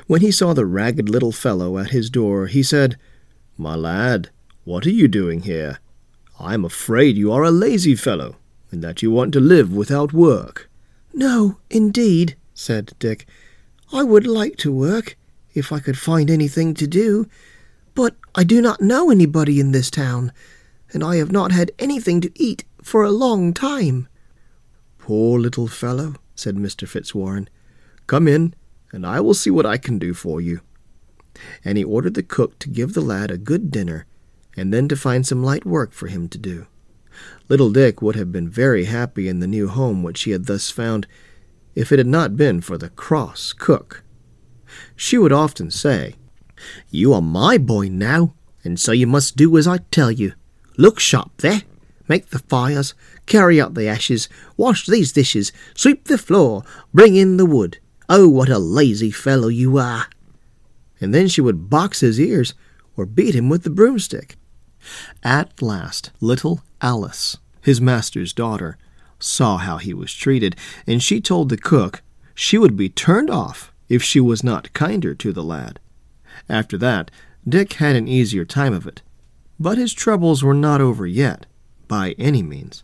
When 0.08 0.22
he 0.22 0.32
saw 0.32 0.54
the 0.54 0.65
ragged 0.65 1.10
little 1.10 1.32
fellow 1.32 1.77
at 1.77 1.92
his 1.92 2.10
door, 2.10 2.48
he 2.48 2.63
said, 2.63 2.98
My 3.58 3.75
lad, 3.75 4.30
what 4.63 4.86
are 4.86 4.92
you 4.92 5.08
doing 5.08 5.42
here? 5.42 5.80
I 6.39 6.54
am 6.54 6.65
afraid 6.65 7.18
you 7.18 7.32
are 7.32 7.44
a 7.44 7.51
lazy 7.51 7.96
fellow, 7.96 8.36
and 8.72 8.84
that 8.84 9.01
you 9.01 9.12
want 9.12 9.34
to 9.34 9.39
live 9.39 9.72
without 9.72 10.12
work. 10.12 10.70
No, 11.13 11.60
indeed, 11.70 12.36
said 12.54 12.94
Dick. 13.00 13.25
I 13.94 14.04
would 14.04 14.27
like 14.27 14.58
to 14.58 14.72
work, 14.72 15.18
if 15.54 15.72
I 15.72 15.80
could 15.80 15.98
find 15.98 16.30
anything 16.30 16.74
to 16.74 16.88
do, 16.88 17.27
but 17.94 18.15
I 18.34 18.44
do 18.44 18.62
not 18.62 18.82
know 18.82 19.10
anybody 19.10 19.60
in 19.60 19.72
this 19.72 19.89
town, 19.89 20.34
and 20.92 21.04
I 21.04 21.15
have 21.18 21.32
not 21.32 21.51
had 21.51 21.72
anything 21.80 22.20
to 22.22 22.32
eat 22.36 22.65
for 22.82 23.04
a 23.04 23.12
long 23.12 23.54
time. 23.54 24.08
Poor 24.98 25.39
little 25.39 25.68
fellow, 25.68 26.15
said 26.36 26.56
Mr. 26.56 26.88
Fitzwarren. 26.88 27.48
Come 28.08 28.27
in, 28.27 28.54
and 28.96 29.06
I 29.06 29.20
will 29.20 29.34
see 29.34 29.50
what 29.50 29.66
I 29.66 29.78
can 29.78 30.00
do 30.00 30.14
for 30.14 30.40
you. 30.40 30.62
And 31.66 31.78
he 31.78 31.84
ordered 31.84 32.14
the 32.14 32.24
cook 32.24 32.58
to 32.60 32.70
give 32.70 32.94
the 32.94 33.02
lad 33.02 33.30
a 33.30 33.38
good 33.38 33.70
dinner, 33.70 34.06
and 34.56 34.74
then 34.74 34.88
to 34.88 34.96
find 34.96 35.28
some 35.28 35.44
light 35.44 35.66
work 35.66 35.92
for 35.92 36.08
him 36.08 36.30
to 36.30 36.38
do. 36.38 36.68
Little 37.50 37.72
Dick 37.72 38.02
would 38.02 38.16
have 38.16 38.32
been 38.32 38.48
very 38.48 38.86
happy 38.86 39.28
in 39.28 39.42
the 39.42 39.48
new 39.48 39.68
home 39.68 40.02
which 40.02 40.24
he 40.24 40.32
had 40.32 40.46
thus 40.46 40.72
found, 40.72 41.08
if 41.75 41.92
it 41.92 42.00
had 42.00 42.08
not 42.08 42.38
been 42.38 42.62
for 42.62 42.78
the 42.78 42.90
cross 42.90 43.52
cook. 43.52 44.02
She 44.96 45.18
would 45.18 45.34
often 45.34 45.70
say, 45.72 46.16
You 46.90 47.14
are 47.14 47.22
my 47.22 47.58
boy 47.58 47.90
now, 47.90 48.34
and 48.64 48.80
so 48.80 48.94
you 48.94 49.08
must 49.08 49.36
do 49.36 49.58
as 49.58 49.68
I 49.68 49.80
tell 49.92 50.10
you. 50.10 50.34
Look 50.78 51.02
sharp 51.02 51.36
there. 51.38 51.64
Make 52.08 52.30
the 52.30 52.40
fires, 52.40 52.94
carry 53.25 53.60
out 53.60 53.74
the 53.74 53.90
ashes, 53.90 54.30
wash 54.56 54.86
these 54.86 55.12
dishes, 55.12 55.52
sweep 55.74 56.06
the 56.06 56.18
floor, 56.18 56.64
bring 56.94 57.18
in 57.18 57.36
the 57.36 57.46
wood. 57.46 57.80
Oh, 58.07 58.27
what 58.27 58.50
a 58.50 58.59
lazy 58.59 59.12
fellow 59.12 59.47
you 59.47 59.77
are! 59.77 60.07
And 61.01 61.13
then 61.13 61.27
she 61.27 61.41
would 61.41 61.69
box 61.69 62.00
his 62.00 62.19
ears 62.19 62.53
or 62.95 63.05
beat 63.05 63.35
him 63.35 63.50
with 63.50 63.63
the 63.63 63.69
broomstick. 63.69 64.38
At 65.24 65.62
last, 65.62 66.12
little 66.21 66.62
Alice, 66.81 67.38
his 67.62 67.81
master's 67.81 68.33
daughter, 68.33 68.77
saw 69.19 69.57
how 69.57 69.77
he 69.77 69.93
was 69.93 70.13
treated, 70.13 70.55
and 70.85 71.01
she 71.01 71.19
told 71.19 71.50
the 71.50 71.57
cook 71.57 72.01
she 72.33 72.57
would 72.57 72.75
be 72.75 72.89
turned 72.89 73.29
off 73.29 73.74
if 73.89 74.03
she 74.03 74.19
was 74.19 74.43
not 74.43 74.74
kinder 74.74 75.15
to 75.15 75.31
the 75.31 75.43
lad. 75.43 75.79
After 76.47 76.77
that, 76.77 77.12
Dick 77.47 77.74
had 77.74 77.95
an 77.95 78.07
easier 78.07 78.45
time 78.45 78.74
of 78.74 78.88
it, 78.88 79.01
but 79.59 79.77
his 79.77 79.93
troubles 79.93 80.43
were 80.43 80.53
not 80.53 80.81
over 80.81 81.07
yet, 81.07 81.45
by 81.88 82.12
any 82.17 82.43
means. 82.43 82.83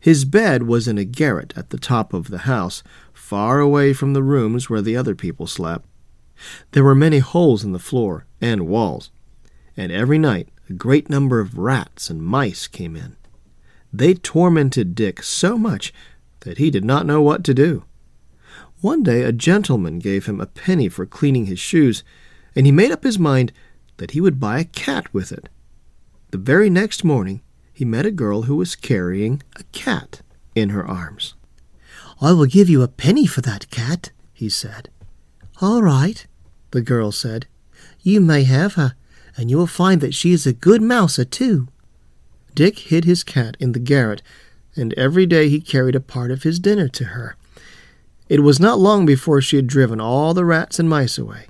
His 0.00 0.24
bed 0.24 0.64
was 0.64 0.88
in 0.88 0.98
a 0.98 1.04
garret 1.04 1.52
at 1.56 1.70
the 1.70 1.78
top 1.78 2.12
of 2.12 2.28
the 2.28 2.38
house, 2.38 2.82
far 3.12 3.60
away 3.60 3.92
from 3.92 4.12
the 4.12 4.22
rooms 4.22 4.68
where 4.68 4.82
the 4.82 4.96
other 4.96 5.14
people 5.14 5.46
slept. 5.46 5.86
There 6.72 6.84
were 6.84 6.94
many 6.94 7.18
holes 7.18 7.64
in 7.64 7.72
the 7.72 7.78
floor 7.78 8.26
and 8.40 8.68
walls, 8.68 9.10
and 9.76 9.90
every 9.92 10.18
night 10.18 10.48
a 10.68 10.72
great 10.72 11.08
number 11.08 11.40
of 11.40 11.58
rats 11.58 12.10
and 12.10 12.22
mice 12.22 12.66
came 12.66 12.96
in. 12.96 13.16
They 13.92 14.14
tormented 14.14 14.94
Dick 14.94 15.22
so 15.22 15.56
much 15.56 15.92
that 16.40 16.58
he 16.58 16.70
did 16.70 16.84
not 16.84 17.06
know 17.06 17.22
what 17.22 17.42
to 17.44 17.54
do. 17.54 17.84
One 18.80 19.02
day 19.02 19.22
a 19.22 19.32
gentleman 19.32 19.98
gave 19.98 20.26
him 20.26 20.40
a 20.40 20.46
penny 20.46 20.88
for 20.88 21.06
cleaning 21.06 21.46
his 21.46 21.58
shoes, 21.58 22.04
and 22.54 22.66
he 22.66 22.72
made 22.72 22.92
up 22.92 23.02
his 23.02 23.18
mind 23.18 23.52
that 23.96 24.12
he 24.12 24.20
would 24.20 24.38
buy 24.38 24.60
a 24.60 24.64
cat 24.64 25.12
with 25.12 25.32
it. 25.32 25.48
The 26.30 26.38
very 26.38 26.70
next 26.70 27.02
morning 27.02 27.40
he 27.78 27.84
met 27.84 28.04
a 28.04 28.10
girl 28.10 28.42
who 28.42 28.56
was 28.56 28.74
carrying 28.74 29.40
a 29.54 29.62
cat 29.70 30.20
in 30.56 30.70
her 30.70 30.84
arms. 30.84 31.34
I 32.20 32.32
will 32.32 32.46
give 32.46 32.68
you 32.68 32.82
a 32.82 32.88
penny 32.88 33.24
for 33.24 33.40
that 33.42 33.70
cat, 33.70 34.10
he 34.32 34.48
said. 34.48 34.88
All 35.60 35.80
right, 35.80 36.26
the 36.72 36.80
girl 36.80 37.12
said. 37.12 37.46
You 38.02 38.20
may 38.20 38.42
have 38.42 38.74
her, 38.74 38.96
and 39.36 39.48
you 39.48 39.56
will 39.56 39.68
find 39.68 40.00
that 40.00 40.12
she 40.12 40.32
is 40.32 40.44
a 40.44 40.52
good 40.52 40.82
mouser, 40.82 41.24
too. 41.24 41.68
Dick 42.52 42.80
hid 42.80 43.04
his 43.04 43.22
cat 43.22 43.56
in 43.60 43.70
the 43.70 43.78
garret, 43.78 44.22
and 44.74 44.92
every 44.94 45.24
day 45.24 45.48
he 45.48 45.60
carried 45.60 45.94
a 45.94 46.00
part 46.00 46.32
of 46.32 46.42
his 46.42 46.58
dinner 46.58 46.88
to 46.88 47.04
her. 47.04 47.36
It 48.28 48.40
was 48.40 48.58
not 48.58 48.80
long 48.80 49.06
before 49.06 49.40
she 49.40 49.54
had 49.54 49.68
driven 49.68 50.00
all 50.00 50.34
the 50.34 50.44
rats 50.44 50.80
and 50.80 50.88
mice 50.88 51.16
away, 51.16 51.46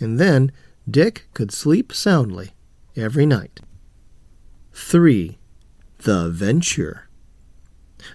and 0.00 0.18
then 0.18 0.50
Dick 0.90 1.28
could 1.32 1.52
sleep 1.52 1.92
soundly 1.92 2.54
every 2.96 3.24
night. 3.24 3.60
3. 4.72 5.36
The 6.02 6.30
Venture. 6.30 7.08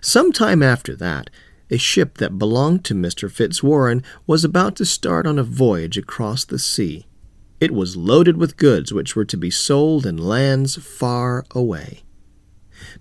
Some 0.02 0.32
time 0.32 0.64
after 0.64 0.96
that, 0.96 1.30
a 1.70 1.78
ship 1.78 2.18
that 2.18 2.40
belonged 2.40 2.84
to 2.86 2.96
Mr. 2.96 3.30
Fitzwarren 3.30 4.04
was 4.26 4.44
about 4.44 4.76
to 4.78 4.86
start 4.86 5.28
on 5.28 5.38
a 5.38 5.44
voyage 5.44 5.96
across 5.96 6.46
the 6.46 6.58
sea. 6.58 7.06
It 7.60 7.70
was 7.70 7.96
loaded 7.96 8.38
with 8.38 8.58
goods 8.58 8.92
which 8.92 9.16
were 9.16 9.26
to 9.26 9.38
be 9.38 9.52
sold 9.52 10.08
in 10.08 10.18
lands 10.18 10.78
far 10.78 11.46
away. 11.52 12.02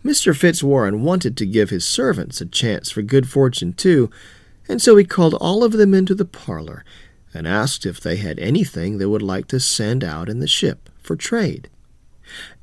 Mr. 0.05 0.37
Fitzwarren 0.37 1.01
wanted 1.01 1.39
to 1.39 1.47
give 1.47 1.71
his 1.71 1.87
servants 1.87 2.43
a 2.43 2.47
chance 2.47 2.91
for 2.91 3.01
good 3.01 3.27
fortune 3.27 3.73
too, 3.73 4.11
and 4.69 4.83
so 4.83 4.97
he 4.97 5.05
called 5.05 5.35
all 5.35 5.65
of 5.65 5.73
them 5.73 5.95
into 5.95 6.15
the 6.15 6.27
parlor 6.27 6.85
and 7.33 7.49
asked 7.49 7.87
if 7.87 8.01
they 8.01 8.17
had 8.17 8.39
anything 8.39 8.99
they 8.99 9.07
would 9.07 9.23
like 9.23 9.47
to 9.49 9.59
send 9.59 10.05
out 10.05 10.29
in 10.29 10.41
the 10.41 10.47
ship 10.47 10.91
for 11.01 11.17
trade. 11.17 11.71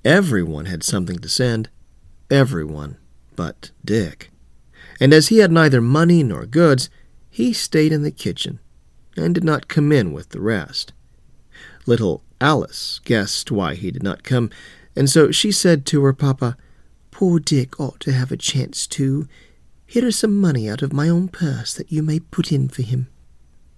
Everyone 0.05 0.65
had 0.65 0.83
something 0.83 1.17
to 1.17 1.27
send, 1.27 1.69
everyone 2.31 2.97
but 3.35 3.71
Dick. 3.83 4.29
And 4.99 5.13
as 5.13 5.29
he 5.29 5.39
had 5.39 5.51
neither 5.51 5.81
money 5.81 6.23
nor 6.23 6.45
goods, 6.45 6.89
he 7.29 7.53
stayed 7.53 7.91
in 7.91 8.03
the 8.03 8.11
kitchen 8.11 8.59
and 9.17 9.33
did 9.33 9.43
not 9.43 9.67
come 9.67 9.91
in 9.91 10.13
with 10.13 10.29
the 10.29 10.41
rest. 10.41 10.93
Little 11.85 12.23
Alice 12.39 12.99
guessed 13.03 13.51
why 13.51 13.75
he 13.75 13.91
did 13.91 14.03
not 14.03 14.23
come, 14.23 14.49
and 14.95 15.09
so 15.09 15.31
she 15.31 15.51
said 15.51 15.85
to 15.87 16.03
her 16.03 16.13
papa, 16.13 16.57
Poor 17.09 17.39
Dick 17.39 17.79
ought 17.79 17.99
to 18.01 18.11
have 18.11 18.31
a 18.31 18.37
chance 18.37 18.87
too. 18.87 19.27
Here 19.85 20.05
is 20.05 20.17
some 20.17 20.39
money 20.39 20.69
out 20.69 20.81
of 20.81 20.93
my 20.93 21.09
own 21.09 21.27
purse 21.27 21.73
that 21.73 21.91
you 21.91 22.01
may 22.01 22.19
put 22.19 22.51
in 22.51 22.69
for 22.69 22.81
him. 22.81 23.07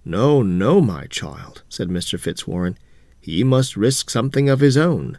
No, 0.04 0.42
no, 0.42 0.80
my 0.80 1.06
child, 1.06 1.62
said 1.68 1.88
Mr. 1.88 2.18
Fitzwarren. 2.18 2.76
He 3.20 3.42
must 3.42 3.76
risk 3.76 4.10
something 4.10 4.48
of 4.48 4.60
his 4.60 4.76
own. 4.76 5.18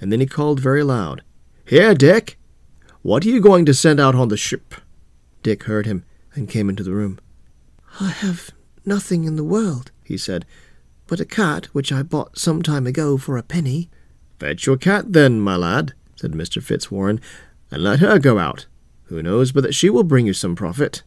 And 0.00 0.10
then 0.10 0.20
he 0.20 0.26
called 0.26 0.58
very 0.58 0.82
loud, 0.82 1.22
Here, 1.64 1.94
Dick! 1.94 2.38
What 3.02 3.24
are 3.24 3.28
you 3.28 3.40
going 3.40 3.64
to 3.66 3.72
send 3.72 4.00
out 4.00 4.14
on 4.14 4.28
the 4.28 4.36
ship? 4.36 4.74
Dick 5.42 5.64
heard 5.64 5.86
him 5.86 6.04
and 6.34 6.48
came 6.48 6.68
into 6.68 6.82
the 6.82 6.92
room. 6.92 7.18
I 8.00 8.10
have 8.10 8.50
nothing 8.84 9.24
in 9.24 9.36
the 9.36 9.44
world, 9.44 9.90
he 10.04 10.16
said, 10.16 10.44
but 11.06 11.20
a 11.20 11.24
cat 11.24 11.66
which 11.66 11.92
I 11.92 12.02
bought 12.02 12.36
some 12.36 12.62
time 12.62 12.86
ago 12.86 13.16
for 13.16 13.36
a 13.36 13.42
penny. 13.42 13.88
Fetch 14.38 14.66
your 14.66 14.76
cat, 14.76 15.12
then, 15.12 15.40
my 15.40 15.56
lad, 15.56 15.94
said 16.16 16.32
Mr. 16.32 16.60
Fitzwarren, 16.60 17.20
and 17.70 17.82
let 17.82 18.00
her 18.00 18.18
go 18.18 18.38
out. 18.38 18.66
Who 19.04 19.22
knows 19.22 19.52
but 19.52 19.62
that 19.62 19.74
she 19.74 19.88
will 19.88 20.04
bring 20.04 20.26
you 20.26 20.34
some 20.34 20.56
profit? 20.56 21.04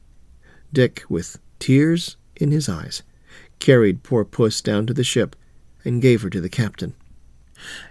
Dick, 0.71 1.03
with 1.09 1.37
tears 1.59 2.15
in 2.37 2.51
his 2.51 2.69
eyes, 2.69 3.03
carried 3.59 4.03
poor 4.03 4.23
Puss 4.23 4.61
down 4.61 4.87
to 4.87 4.93
the 4.93 5.03
ship 5.03 5.35
and 5.83 6.01
gave 6.01 6.21
her 6.21 6.29
to 6.29 6.41
the 6.41 6.49
captain. 6.49 6.95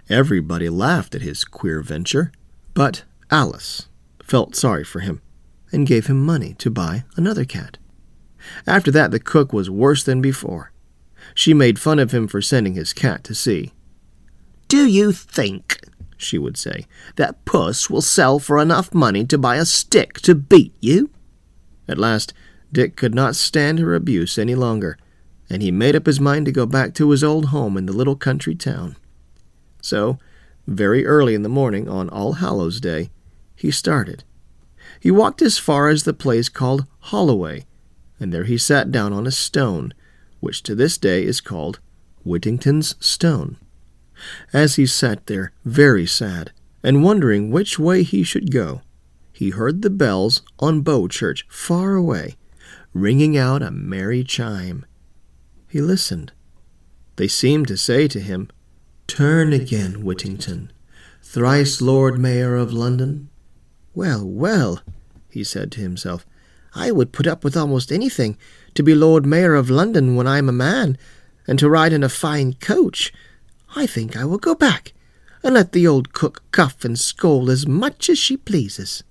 Everybody 0.09 0.67
laughed 0.67 1.15
at 1.15 1.21
his 1.21 1.45
queer 1.45 1.81
venture, 1.81 2.31
but 2.75 3.03
Alice 3.31 3.87
felt 4.21 4.55
sorry 4.55 4.83
for 4.83 4.99
him 4.99 5.21
and 5.71 5.87
gave 5.87 6.05
him 6.05 6.23
money 6.23 6.53
to 6.59 6.69
buy 6.69 7.05
another 7.15 7.45
cat. 7.45 7.79
After 8.67 8.91
that, 8.91 9.09
the 9.09 9.19
cook 9.19 9.51
was 9.51 9.69
worse 9.69 10.03
than 10.03 10.21
before. 10.21 10.71
She 11.33 11.53
made 11.53 11.79
fun 11.79 11.97
of 11.97 12.11
him 12.11 12.27
for 12.27 12.41
sending 12.41 12.75
his 12.75 12.93
cat 12.93 13.23
to 13.23 13.33
sea. 13.33 13.73
Do 14.67 14.85
you 14.85 15.11
think, 15.11 15.79
she 16.17 16.37
would 16.37 16.57
say, 16.57 16.85
that 17.15 17.43
Puss 17.45 17.89
will 17.89 18.01
sell 18.01 18.37
for 18.37 18.59
enough 18.59 18.93
money 18.93 19.25
to 19.25 19.37
buy 19.37 19.55
a 19.55 19.65
stick 19.65 20.19
to 20.21 20.35
beat 20.35 20.75
you? 20.79 21.09
At 21.87 21.97
last, 21.97 22.33
Dick 22.71 22.95
could 22.95 23.15
not 23.15 23.35
stand 23.35 23.79
her 23.79 23.95
abuse 23.95 24.37
any 24.37 24.53
longer, 24.53 24.97
and 25.49 25.61
he 25.61 25.71
made 25.71 25.95
up 25.95 26.05
his 26.05 26.19
mind 26.19 26.45
to 26.45 26.51
go 26.51 26.65
back 26.65 26.93
to 26.95 27.09
his 27.11 27.23
old 27.23 27.47
home 27.47 27.77
in 27.77 27.85
the 27.85 27.93
little 27.93 28.15
country 28.15 28.55
town. 28.55 28.97
So, 29.81 30.19
very 30.67 31.05
early 31.05 31.35
in 31.35 31.43
the 31.43 31.49
morning 31.49 31.87
on 31.87 32.09
All 32.09 32.33
Hallows 32.33 32.79
Day, 32.79 33.09
he 33.55 33.71
started. 33.71 34.23
He 34.99 35.11
walked 35.11 35.41
as 35.41 35.57
far 35.57 35.89
as 35.89 36.03
the 36.03 36.13
place 36.13 36.49
called 36.49 36.85
Holloway, 36.99 37.65
and 38.19 38.33
there 38.33 38.45
he 38.45 38.57
sat 38.57 38.91
down 38.91 39.13
on 39.13 39.27
a 39.27 39.31
stone, 39.31 39.93
which 40.39 40.63
to 40.63 40.75
this 40.75 40.97
day 40.97 41.23
is 41.23 41.41
called 41.41 41.79
Whittington's 42.23 42.95
Stone. 42.99 43.57
As 44.53 44.75
he 44.75 44.85
sat 44.85 45.27
there, 45.27 45.51
very 45.63 46.05
sad, 46.05 46.51
and 46.83 47.03
wondering 47.03 47.51
which 47.51 47.77
way 47.77 48.03
he 48.03 48.23
should 48.23 48.51
go, 48.51 48.81
he 49.33 49.49
heard 49.49 49.81
the 49.81 49.89
bells 49.89 50.41
on 50.59 50.81
Bow 50.81 51.07
Church 51.07 51.45
far 51.49 51.95
away, 51.95 52.35
ringing 52.93 53.37
out 53.37 53.61
a 53.61 53.71
merry 53.71 54.23
chime. 54.23 54.85
He 55.67 55.81
listened. 55.81 56.31
They 57.17 57.27
seemed 57.27 57.67
to 57.67 57.77
say 57.77 58.07
to 58.07 58.19
him, 58.19 58.49
Turn 59.07 59.53
again, 59.53 60.03
Whittington, 60.03 60.71
thrice 61.21 61.79
Lord 61.79 62.17
Mayor 62.17 62.55
of 62.55 62.73
London. 62.73 63.29
Well, 63.93 64.27
well, 64.27 64.81
he 65.29 65.43
said 65.43 65.71
to 65.73 65.81
himself, 65.81 66.25
I 66.73 66.91
would 66.91 67.13
put 67.13 67.27
up 67.27 67.43
with 67.43 67.55
almost 67.55 67.91
anything 67.91 68.37
to 68.73 68.83
be 68.83 68.93
Lord 68.93 69.25
Mayor 69.25 69.53
of 69.53 69.69
London 69.69 70.15
when 70.15 70.27
I 70.27 70.39
am 70.39 70.49
a 70.49 70.53
man, 70.53 70.97
and 71.47 71.57
to 71.59 71.69
ride 71.69 71.93
in 71.93 72.03
a 72.03 72.09
fine 72.09 72.53
coach. 72.53 73.13
I 73.75 73.85
think 73.85 74.17
I 74.17 74.25
will 74.25 74.37
go 74.37 74.55
back 74.55 74.93
and 75.43 75.53
let 75.53 75.71
the 75.71 75.87
old 75.87 76.11
cook 76.11 76.43
cuff 76.51 76.83
and 76.83 76.99
scold 76.99 77.49
as 77.49 77.67
much 77.67 78.09
as 78.09 78.17
she 78.17 78.35
pleases. 78.35 79.03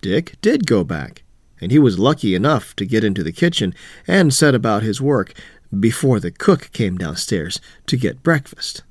Dick 0.00 0.34
did 0.42 0.66
go 0.66 0.82
back, 0.82 1.22
and 1.60 1.70
he 1.70 1.78
was 1.78 1.98
lucky 1.98 2.34
enough 2.34 2.74
to 2.76 2.84
get 2.84 3.04
into 3.04 3.22
the 3.22 3.32
kitchen 3.32 3.74
and 4.06 4.34
set 4.34 4.54
about 4.54 4.82
his 4.82 5.00
work 5.00 5.32
before 5.78 6.20
the 6.20 6.30
cook 6.30 6.70
came 6.72 6.98
downstairs 6.98 7.60
to 7.86 7.96
get 7.96 8.22
breakfast. 8.22 8.82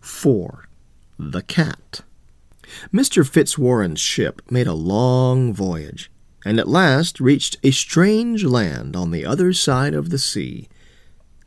4. 0.00 0.68
The 1.18 1.42
Cat 1.42 2.02
Mr. 2.92 3.26
Fitzwarren's 3.26 4.00
ship 4.00 4.42
made 4.50 4.66
a 4.66 4.74
long 4.74 5.54
voyage, 5.54 6.10
and 6.44 6.58
at 6.58 6.68
last 6.68 7.20
reached 7.20 7.56
a 7.62 7.70
strange 7.70 8.44
land 8.44 8.94
on 8.94 9.10
the 9.10 9.24
other 9.24 9.52
side 9.52 9.94
of 9.94 10.10
the 10.10 10.18
sea. 10.18 10.68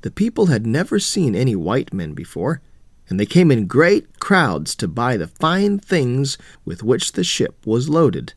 The 0.01 0.11
people 0.11 0.47
had 0.47 0.65
never 0.65 0.99
seen 0.99 1.35
any 1.35 1.55
white 1.55 1.93
men 1.93 2.13
before, 2.13 2.61
and 3.09 3.19
they 3.19 3.25
came 3.25 3.51
in 3.51 3.67
great 3.67 4.19
crowds 4.19 4.75
to 4.75 4.87
buy 4.87 5.17
the 5.17 5.27
fine 5.27 5.79
things 5.79 6.37
with 6.63 6.83
which 6.83 7.13
the 7.13 7.23
ship 7.23 7.65
was 7.65 7.89
loaded. 7.89 8.33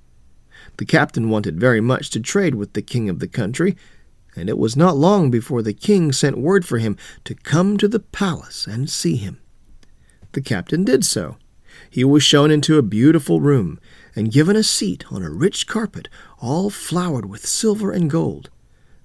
The 0.79 0.87
captain 0.87 1.29
wanted 1.29 1.61
very 1.61 1.81
much 1.81 2.11
to 2.11 2.21
trade 2.21 2.55
with 2.55 2.73
the 2.73 2.83
king 2.83 3.09
of 3.09 3.19
the 3.19 3.29
country, 3.29 3.77
and 4.37 4.49
it 4.49 4.59
was 4.59 4.77
not 4.77 4.97
long 4.97 5.31
before 5.31 5.63
the 5.63 5.73
king 5.73 6.13
sent 6.13 6.39
word 6.39 6.65
for 6.65 6.79
him 6.79 6.97
to 7.25 7.35
come 7.35 7.77
to 7.77 7.89
the 7.89 8.01
palace 8.01 8.67
and 8.67 8.89
see 8.89 9.17
him. 9.17 9.41
The 10.33 10.41
captain 10.41 10.85
did 10.85 11.05
so, 11.05 11.37
he 11.91 12.05
was 12.05 12.23
shown 12.23 12.51
into 12.51 12.79
a 12.79 12.83
beautiful 12.83 13.41
room 13.41 13.79
and 14.15 14.33
given 14.33 14.57
a 14.57 14.63
seat 14.63 15.05
on 15.11 15.23
a 15.23 15.31
rich 15.31 15.67
carpet, 15.67 16.09
all 16.39 16.71
flowered 16.71 17.27
with 17.27 17.47
silver 17.47 17.93
and 17.93 18.11
gold. 18.11 18.51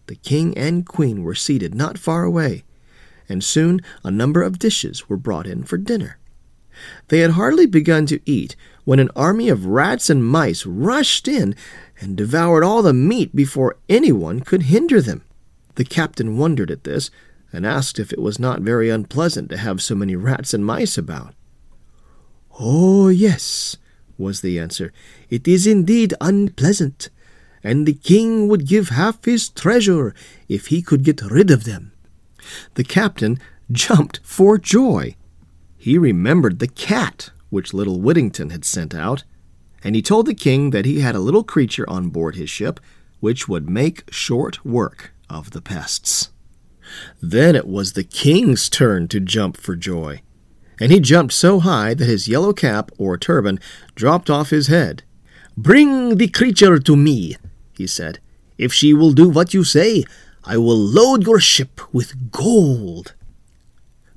The 0.08 0.16
king 0.16 0.58
and 0.58 0.86
queen 0.86 1.24
were 1.24 1.36
seated 1.36 1.76
not 1.76 1.98
far 1.98 2.24
away, 2.24 2.64
and 3.28 3.44
soon 3.44 3.82
a 4.04 4.12
number 4.12 4.42
of 4.42 4.60
dishes 4.60 5.10
were 5.10 5.18
brought 5.18 5.48
in 5.48 5.64
for 5.64 5.78
dinner. 5.78 6.18
They 7.08 7.20
had 7.20 7.32
hardly 7.32 7.66
begun 7.66 8.06
to 8.08 8.20
eat 8.26 8.56
when 8.86 9.00
an 9.00 9.10
army 9.16 9.50
of 9.50 9.66
rats 9.66 10.10
and 10.10 10.26
mice 10.26 10.66
rushed 10.66 11.28
in 11.28 11.56
and 12.00 12.16
devoured 12.16 12.64
all 12.64 12.82
the 12.82 12.94
meat 12.94 13.36
before 13.36 13.78
anyone 13.90 14.40
could 14.40 14.64
hinder 14.64 15.02
them. 15.02 15.24
The 15.76 15.86
captain 15.86 16.38
wondered 16.38 16.72
at 16.72 16.84
this 16.84 17.12
and 17.52 17.66
asked 17.66 18.00
if 18.00 18.12
it 18.12 18.22
was 18.22 18.40
not 18.40 18.62
very 18.62 18.90
unpleasant 18.90 19.50
to 19.50 19.58
have 19.58 19.82
so 19.82 19.96
many 19.96 20.16
rats 20.16 20.54
and 20.54 20.66
mice 20.66 20.98
about. 20.98 21.34
Oh, 22.60 23.10
yes, 23.10 23.78
was 24.18 24.42
the 24.42 24.60
answer. 24.60 24.92
It 25.30 25.48
is 25.48 25.68
indeed 25.68 26.14
unpleasant, 26.20 27.10
and 27.64 27.86
the 27.86 27.94
king 27.94 28.48
would 28.48 28.68
give 28.68 28.90
half 28.90 29.24
his 29.26 29.50
treasure 29.50 30.16
if 30.48 30.68
he 30.68 30.82
could 30.82 31.04
get 31.04 31.22
rid 31.22 31.52
of 31.52 31.64
them. 31.64 31.92
The 32.76 32.84
captain 32.84 33.40
jumped 33.72 34.20
for 34.24 34.58
joy. 34.58 35.16
He 35.88 35.98
remembered 35.98 36.60
the 36.60 36.68
cat 36.68 37.30
which 37.50 37.74
little 37.74 38.02
Whittington 38.02 38.50
had 38.50 38.66
sent 38.66 38.94
out, 38.94 39.24
and 39.82 39.96
he 39.96 40.02
told 40.02 40.26
the 40.26 40.36
king 40.36 40.72
that 40.72 40.84
he 40.84 41.00
had 41.00 41.16
a 41.16 41.20
little 41.20 41.46
creature 41.46 41.90
on 41.90 42.10
board 42.10 42.36
his 42.36 42.50
ship 42.50 42.82
which 43.22 43.48
would 43.48 43.70
make 43.70 44.04
short 44.12 44.66
work 44.66 45.14
of 45.30 45.52
the 45.52 45.62
pests. 45.62 46.30
Then 47.22 47.56
it 47.56 47.66
was 47.66 47.94
the 47.94 48.04
king's 48.04 48.68
turn 48.68 49.08
to 49.08 49.22
jump 49.22 49.56
for 49.56 49.78
joy 49.78 50.24
and 50.78 50.92
he 50.92 51.00
jumped 51.00 51.34
so 51.34 51.62
high 51.62 51.94
that 51.94 52.04
his 52.04 52.28
yellow 52.28 52.52
cap, 52.52 52.92
or 52.98 53.18
turban, 53.18 53.58
dropped 53.96 54.30
off 54.30 54.50
his 54.50 54.68
head. 54.68 55.04
Bring 55.56 56.18
the 56.18 56.28
creature 56.28 56.80
to 56.80 56.98
me, 56.98 57.38
he 57.72 57.88
said. 57.88 58.20
If 58.58 58.74
she 58.74 58.94
will 58.94 59.14
do 59.14 59.30
what 59.30 59.54
you 59.54 59.64
say, 59.64 60.04
I 60.44 60.58
will 60.58 60.78
load 60.78 61.26
your 61.26 61.40
ship 61.40 61.80
with 61.94 62.30
gold. 62.30 63.14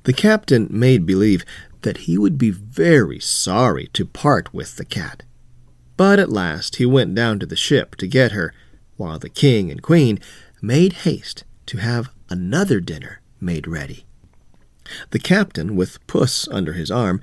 The 0.05 0.13
captain 0.13 0.67
made 0.71 1.05
believe 1.05 1.45
that 1.83 1.99
he 1.99 2.19
would 2.19 2.39
be 2.39 2.51
very 2.51 3.21
sorry 3.21 3.89
to 3.93 4.05
part 4.05 4.53
with 4.55 4.77
the 4.77 4.85
cat. 4.85 5.23
But 5.97 6.19
at 6.19 6.31
last 6.31 6.77
he 6.77 6.87
went 6.87 7.15
down 7.15 7.39
to 7.41 7.47
the 7.47 7.57
ship 7.57 7.97
to 7.97 8.07
get 8.07 8.33
her, 8.33 8.55
while 8.97 9.19
the 9.19 9.29
king 9.29 9.71
and 9.71 9.83
queen 9.83 10.19
made 10.63 10.93
haste 11.05 11.45
to 11.67 11.79
have 11.79 12.11
another 12.29 12.81
dinner 12.81 13.21
made 13.41 13.67
ready. 13.67 14.07
The 15.11 15.19
captain, 15.19 15.77
with 15.77 16.05
Puss 16.07 16.49
under 16.49 16.73
his 16.73 16.91
arm, 16.91 17.21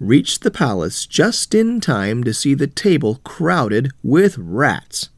reached 0.00 0.42
the 0.42 0.50
palace 0.50 1.06
just 1.06 1.54
in 1.54 1.80
time 1.80 2.24
to 2.24 2.34
see 2.34 2.54
the 2.54 2.66
table 2.66 3.20
crowded 3.24 3.92
with 4.02 4.36
rats. 4.38 5.10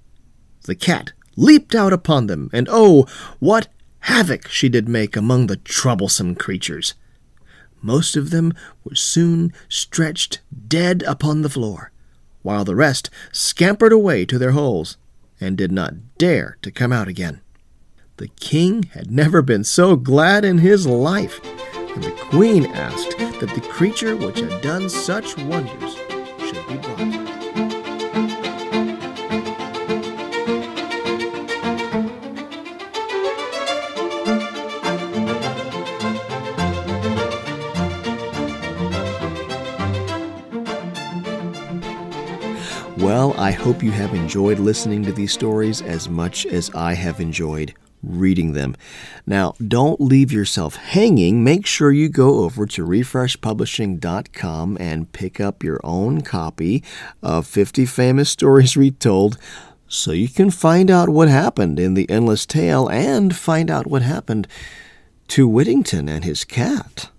The 0.64 0.74
cat 0.74 1.12
leaped 1.36 1.74
out 1.74 1.92
upon 1.92 2.26
them, 2.26 2.50
and 2.52 2.68
oh, 2.70 3.06
what 3.38 3.68
havoc 4.06 4.48
she 4.48 4.68
did 4.68 4.88
make 4.88 5.16
among 5.16 5.46
the 5.46 5.56
troublesome 5.56 6.34
creatures! 6.34 6.94
Most 7.82 8.16
of 8.16 8.30
them 8.30 8.54
were 8.84 8.94
soon 8.94 9.52
stretched 9.68 10.40
dead 10.68 11.02
upon 11.06 11.42
the 11.42 11.48
floor, 11.50 11.90
while 12.42 12.64
the 12.64 12.76
rest 12.76 13.10
scampered 13.32 13.92
away 13.92 14.24
to 14.24 14.38
their 14.38 14.52
holes. 14.52 14.96
and 15.40 15.58
did 15.58 15.70
not 15.72 16.16
dare 16.16 16.56
to 16.62 16.70
come 16.70 16.92
out 16.92 17.08
again. 17.08 17.40
The 18.16 18.28
king 18.28 18.84
had 18.94 19.10
never 19.10 19.42
been 19.42 19.64
so 19.64 19.96
glad 19.96 20.44
in 20.44 20.58
his 20.58 20.86
life, 20.86 21.38
and 21.74 22.02
the 22.02 22.12
queen 22.30 22.64
asked 22.66 23.18
that 23.18 23.52
the 23.54 23.60
creature 23.68 24.16
which 24.16 24.40
had 24.40 24.62
done 24.62 24.88
such 24.88 25.36
wonders 25.36 25.96
should 26.38 26.66
be 26.68 26.76
brought 26.78 27.15
I 43.38 43.50
hope 43.50 43.82
you 43.82 43.90
have 43.90 44.14
enjoyed 44.14 44.58
listening 44.58 45.02
to 45.02 45.12
these 45.12 45.30
stories 45.30 45.82
as 45.82 46.08
much 46.08 46.46
as 46.46 46.70
I 46.74 46.94
have 46.94 47.20
enjoyed 47.20 47.74
reading 48.02 48.54
them. 48.54 48.74
Now, 49.26 49.52
don't 49.66 50.00
leave 50.00 50.32
yourself 50.32 50.76
hanging. 50.76 51.44
Make 51.44 51.66
sure 51.66 51.92
you 51.92 52.08
go 52.08 52.44
over 52.44 52.64
to 52.64 52.86
refreshpublishing.com 52.86 54.78
and 54.80 55.12
pick 55.12 55.38
up 55.38 55.62
your 55.62 55.80
own 55.84 56.22
copy 56.22 56.82
of 57.22 57.46
50 57.46 57.84
Famous 57.84 58.30
Stories 58.30 58.74
Retold 58.74 59.36
so 59.86 60.12
you 60.12 60.28
can 60.28 60.50
find 60.50 60.90
out 60.90 61.10
what 61.10 61.28
happened 61.28 61.78
in 61.78 61.92
the 61.92 62.08
endless 62.08 62.46
tale 62.46 62.88
and 62.88 63.36
find 63.36 63.70
out 63.70 63.86
what 63.86 64.00
happened 64.00 64.48
to 65.28 65.46
Whittington 65.46 66.08
and 66.08 66.24
his 66.24 66.42
cat. 66.44 67.10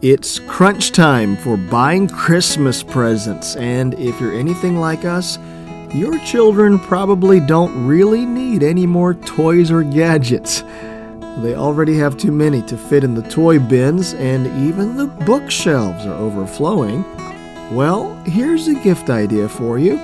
It's 0.00 0.38
crunch 0.38 0.92
time 0.92 1.36
for 1.36 1.56
buying 1.56 2.06
Christmas 2.06 2.84
presents, 2.84 3.56
and 3.56 3.94
if 3.94 4.20
you're 4.20 4.32
anything 4.32 4.78
like 4.78 5.04
us, 5.04 5.40
your 5.92 6.16
children 6.20 6.78
probably 6.78 7.40
don't 7.40 7.84
really 7.84 8.24
need 8.24 8.62
any 8.62 8.86
more 8.86 9.14
toys 9.14 9.72
or 9.72 9.82
gadgets. 9.82 10.62
They 11.42 11.56
already 11.56 11.96
have 11.98 12.16
too 12.16 12.30
many 12.30 12.62
to 12.62 12.76
fit 12.76 13.02
in 13.02 13.14
the 13.14 13.28
toy 13.28 13.58
bins, 13.58 14.14
and 14.14 14.46
even 14.68 14.96
the 14.96 15.08
bookshelves 15.08 16.06
are 16.06 16.14
overflowing. 16.14 17.02
Well, 17.74 18.14
here's 18.24 18.68
a 18.68 18.74
gift 18.74 19.10
idea 19.10 19.48
for 19.48 19.80
you 19.80 19.98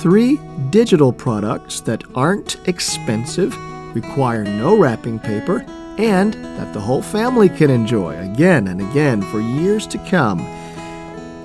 three 0.00 0.40
digital 0.70 1.12
products 1.12 1.78
that 1.82 2.02
aren't 2.16 2.56
expensive, 2.66 3.56
require 3.94 4.42
no 4.42 4.76
wrapping 4.76 5.20
paper, 5.20 5.64
and 5.98 6.34
that 6.34 6.72
the 6.72 6.80
whole 6.80 7.02
family 7.02 7.48
can 7.48 7.70
enjoy 7.70 8.16
again 8.18 8.68
and 8.68 8.80
again 8.80 9.20
for 9.20 9.40
years 9.40 9.86
to 9.88 9.98
come. 10.06 10.40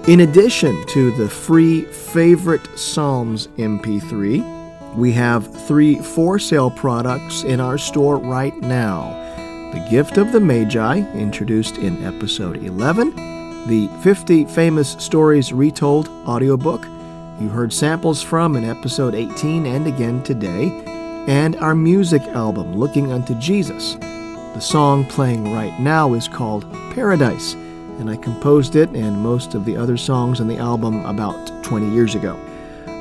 In 0.08 0.22
addition 0.22 0.86
to 0.88 1.12
the 1.18 1.28
free 1.28 1.86
Favorite 1.86 2.68
Psalms 2.78 3.48
MP3, 3.58 4.96
we 4.96 5.12
have 5.14 5.52
three 5.66 5.96
for 5.96 6.38
sale 6.38 6.70
products 6.70 7.44
in 7.44 7.60
our 7.60 7.80
store 7.80 8.18
right 8.18 8.56
now 8.58 9.20
The 9.74 9.88
Gift 9.90 10.18
of 10.18 10.32
the 10.32 10.40
Magi, 10.40 11.00
introduced 11.14 11.78
in 11.78 12.04
episode 12.04 12.58
11, 12.64 13.68
the 13.68 13.90
50 14.04 14.46
Famous 14.46 14.92
Stories 15.00 15.52
Retold 15.52 16.10
audiobook, 16.28 16.86
you 17.40 17.50
heard 17.50 17.74
samples 17.74 18.22
from 18.22 18.56
in 18.56 18.64
episode 18.64 19.16
18 19.16 19.66
and 19.66 19.88
again 19.88 20.22
today, 20.22 20.84
and 21.28 21.56
our 21.56 21.74
music 21.74 22.22
album, 22.24 22.76
Looking 22.76 23.12
Unto 23.12 23.34
Jesus. 23.36 23.98
The 24.54 24.62
song 24.62 25.04
playing 25.06 25.52
right 25.52 25.78
now 25.80 26.14
is 26.14 26.28
called 26.28 26.72
Paradise, 26.94 27.56
and 27.98 28.08
I 28.08 28.16
composed 28.16 28.76
it 28.76 28.92
and 28.92 29.20
most 29.20 29.56
of 29.56 29.66
the 29.66 29.76
other 29.76 29.98
songs 29.98 30.40
on 30.40 30.48
the 30.48 30.60
album 30.60 31.04
about 31.08 31.64
20 31.64 31.90
years 31.90 32.14
ago. 32.14 32.40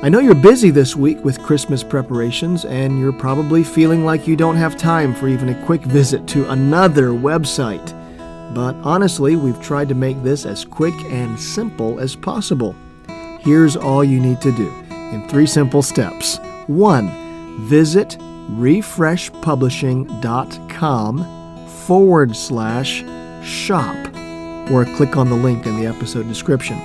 I 0.01 0.09
know 0.09 0.17
you're 0.17 0.33
busy 0.33 0.71
this 0.71 0.95
week 0.95 1.23
with 1.23 1.43
Christmas 1.43 1.83
preparations, 1.83 2.65
and 2.65 2.99
you're 2.99 3.13
probably 3.13 3.63
feeling 3.63 4.03
like 4.03 4.27
you 4.27 4.35
don't 4.35 4.55
have 4.55 4.75
time 4.75 5.13
for 5.13 5.27
even 5.27 5.49
a 5.49 5.65
quick 5.67 5.83
visit 5.83 6.25
to 6.29 6.49
another 6.49 7.09
website. 7.09 7.93
But 8.55 8.73
honestly, 8.77 9.35
we've 9.35 9.61
tried 9.61 9.89
to 9.89 9.95
make 9.95 10.23
this 10.23 10.47
as 10.47 10.65
quick 10.65 10.95
and 11.11 11.39
simple 11.39 11.99
as 11.99 12.15
possible. 12.15 12.75
Here's 13.41 13.75
all 13.75 14.03
you 14.03 14.19
need 14.19 14.41
to 14.41 14.51
do 14.51 14.69
in 14.89 15.29
three 15.29 15.45
simple 15.45 15.83
steps. 15.83 16.39
One, 16.65 17.11
visit 17.67 18.17
refreshpublishing.com 18.49 21.42
forward 21.85 22.35
slash 22.35 23.03
shop 23.43 23.95
or 24.71 24.85
click 24.95 25.17
on 25.17 25.29
the 25.29 25.35
link 25.35 25.65
in 25.65 25.75
the 25.75 25.85
episode 25.85 26.27
description. 26.27 26.79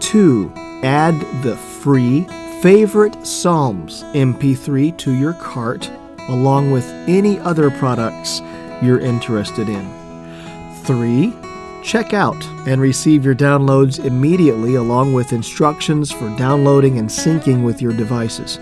Two, 0.00 0.52
add 0.82 1.18
the 1.42 1.56
free 1.56 2.24
favorite 2.60 3.26
Psalms 3.26 4.02
MP3 4.12 4.96
to 4.98 5.12
your 5.12 5.32
cart 5.34 5.90
along 6.28 6.70
with 6.70 6.86
any 7.08 7.38
other 7.40 7.70
products 7.70 8.40
you're 8.82 9.00
interested 9.00 9.68
in. 9.68 10.74
Three, 10.84 11.34
check 11.82 12.12
out 12.12 12.44
and 12.68 12.80
receive 12.80 13.24
your 13.24 13.34
downloads 13.34 14.04
immediately 14.04 14.74
along 14.74 15.14
with 15.14 15.32
instructions 15.32 16.12
for 16.12 16.28
downloading 16.36 16.98
and 16.98 17.08
syncing 17.08 17.64
with 17.64 17.80
your 17.80 17.94
devices. 17.94 18.58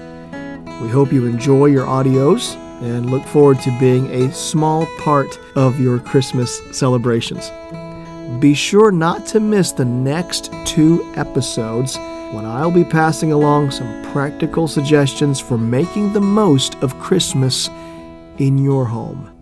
We 0.80 0.88
hope 0.88 1.12
you 1.12 1.26
enjoy 1.26 1.66
your 1.66 1.86
audios 1.86 2.56
and 2.80 3.10
look 3.10 3.24
forward 3.24 3.60
to 3.60 3.78
being 3.78 4.06
a 4.12 4.32
small 4.32 4.86
part 4.98 5.38
of 5.56 5.80
your 5.80 5.98
Christmas 5.98 6.60
celebrations. 6.70 7.50
Be 8.40 8.54
sure 8.54 8.92
not 8.92 9.26
to 9.28 9.40
miss 9.40 9.72
the 9.72 9.84
next 9.84 10.52
two 10.64 11.10
episodes 11.16 11.96
when 12.32 12.44
I'll 12.44 12.70
be 12.70 12.84
passing 12.84 13.32
along 13.32 13.70
some 13.70 14.04
practical 14.12 14.68
suggestions 14.68 15.40
for 15.40 15.56
making 15.56 16.12
the 16.12 16.20
most 16.20 16.74
of 16.76 16.98
Christmas 17.00 17.68
in 18.38 18.58
your 18.58 18.84
home. 18.84 19.34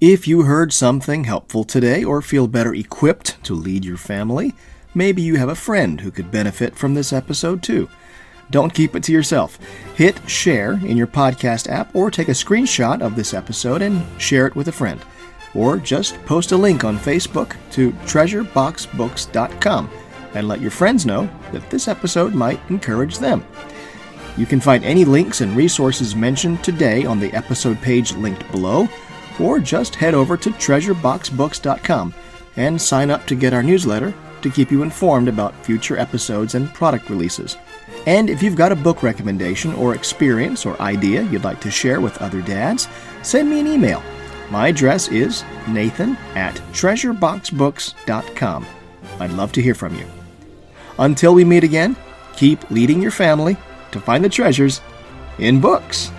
If 0.00 0.26
you 0.28 0.42
heard 0.42 0.72
something 0.72 1.24
helpful 1.24 1.64
today 1.64 2.04
or 2.04 2.20
feel 2.20 2.48
better 2.48 2.74
equipped 2.74 3.42
to 3.44 3.54
lead 3.54 3.84
your 3.84 3.96
family, 3.96 4.54
maybe 4.94 5.22
you 5.22 5.36
have 5.36 5.48
a 5.48 5.54
friend 5.54 6.00
who 6.00 6.10
could 6.10 6.30
benefit 6.30 6.74
from 6.74 6.94
this 6.94 7.12
episode 7.12 7.62
too. 7.62 7.88
Don't 8.50 8.72
keep 8.72 8.94
it 8.94 9.02
to 9.04 9.12
yourself. 9.12 9.58
Hit 9.94 10.28
share 10.28 10.72
in 10.72 10.96
your 10.96 11.06
podcast 11.06 11.68
app 11.68 11.94
or 11.94 12.10
take 12.10 12.28
a 12.28 12.32
screenshot 12.32 13.00
of 13.00 13.16
this 13.16 13.34
episode 13.34 13.82
and 13.82 14.04
share 14.20 14.46
it 14.46 14.54
with 14.54 14.68
a 14.68 14.72
friend. 14.72 15.00
Or 15.54 15.78
just 15.78 16.22
post 16.26 16.52
a 16.52 16.56
link 16.56 16.84
on 16.84 16.98
Facebook 16.98 17.56
to 17.72 17.92
treasureboxbooks.com 17.92 19.90
and 20.34 20.48
let 20.48 20.60
your 20.60 20.70
friends 20.70 21.06
know 21.06 21.28
that 21.52 21.68
this 21.70 21.88
episode 21.88 22.34
might 22.34 22.60
encourage 22.68 23.18
them. 23.18 23.44
You 24.36 24.44
can 24.44 24.60
find 24.60 24.84
any 24.84 25.04
links 25.04 25.40
and 25.40 25.56
resources 25.56 26.14
mentioned 26.14 26.62
today 26.62 27.06
on 27.06 27.18
the 27.18 27.32
episode 27.32 27.80
page 27.80 28.12
linked 28.12 28.48
below, 28.52 28.86
or 29.40 29.58
just 29.58 29.94
head 29.94 30.12
over 30.12 30.36
to 30.36 30.50
treasureboxbooks.com 30.50 32.14
and 32.56 32.80
sign 32.80 33.10
up 33.10 33.26
to 33.26 33.34
get 33.34 33.54
our 33.54 33.62
newsletter 33.62 34.12
to 34.42 34.50
keep 34.50 34.70
you 34.70 34.82
informed 34.82 35.28
about 35.28 35.64
future 35.64 35.98
episodes 35.98 36.54
and 36.54 36.72
product 36.74 37.08
releases. 37.08 37.56
And 38.06 38.30
if 38.30 38.42
you've 38.42 38.56
got 38.56 38.72
a 38.72 38.76
book 38.76 39.02
recommendation 39.02 39.74
or 39.74 39.94
experience 39.94 40.64
or 40.64 40.80
idea 40.80 41.22
you'd 41.24 41.44
like 41.44 41.60
to 41.60 41.70
share 41.70 42.00
with 42.00 42.16
other 42.18 42.40
dads, 42.42 42.88
send 43.22 43.50
me 43.50 43.60
an 43.60 43.66
email. 43.66 44.02
My 44.50 44.68
address 44.68 45.08
is 45.08 45.44
nathan 45.68 46.16
at 46.34 46.54
treasureboxbooks.com. 46.72 48.66
I'd 49.18 49.32
love 49.32 49.52
to 49.52 49.62
hear 49.62 49.74
from 49.74 49.94
you. 49.96 50.06
Until 50.98 51.34
we 51.34 51.44
meet 51.44 51.64
again, 51.64 51.96
keep 52.34 52.70
leading 52.70 53.02
your 53.02 53.10
family 53.10 53.56
to 53.92 54.00
find 54.00 54.24
the 54.24 54.28
treasures 54.28 54.80
in 55.38 55.60
books. 55.60 56.10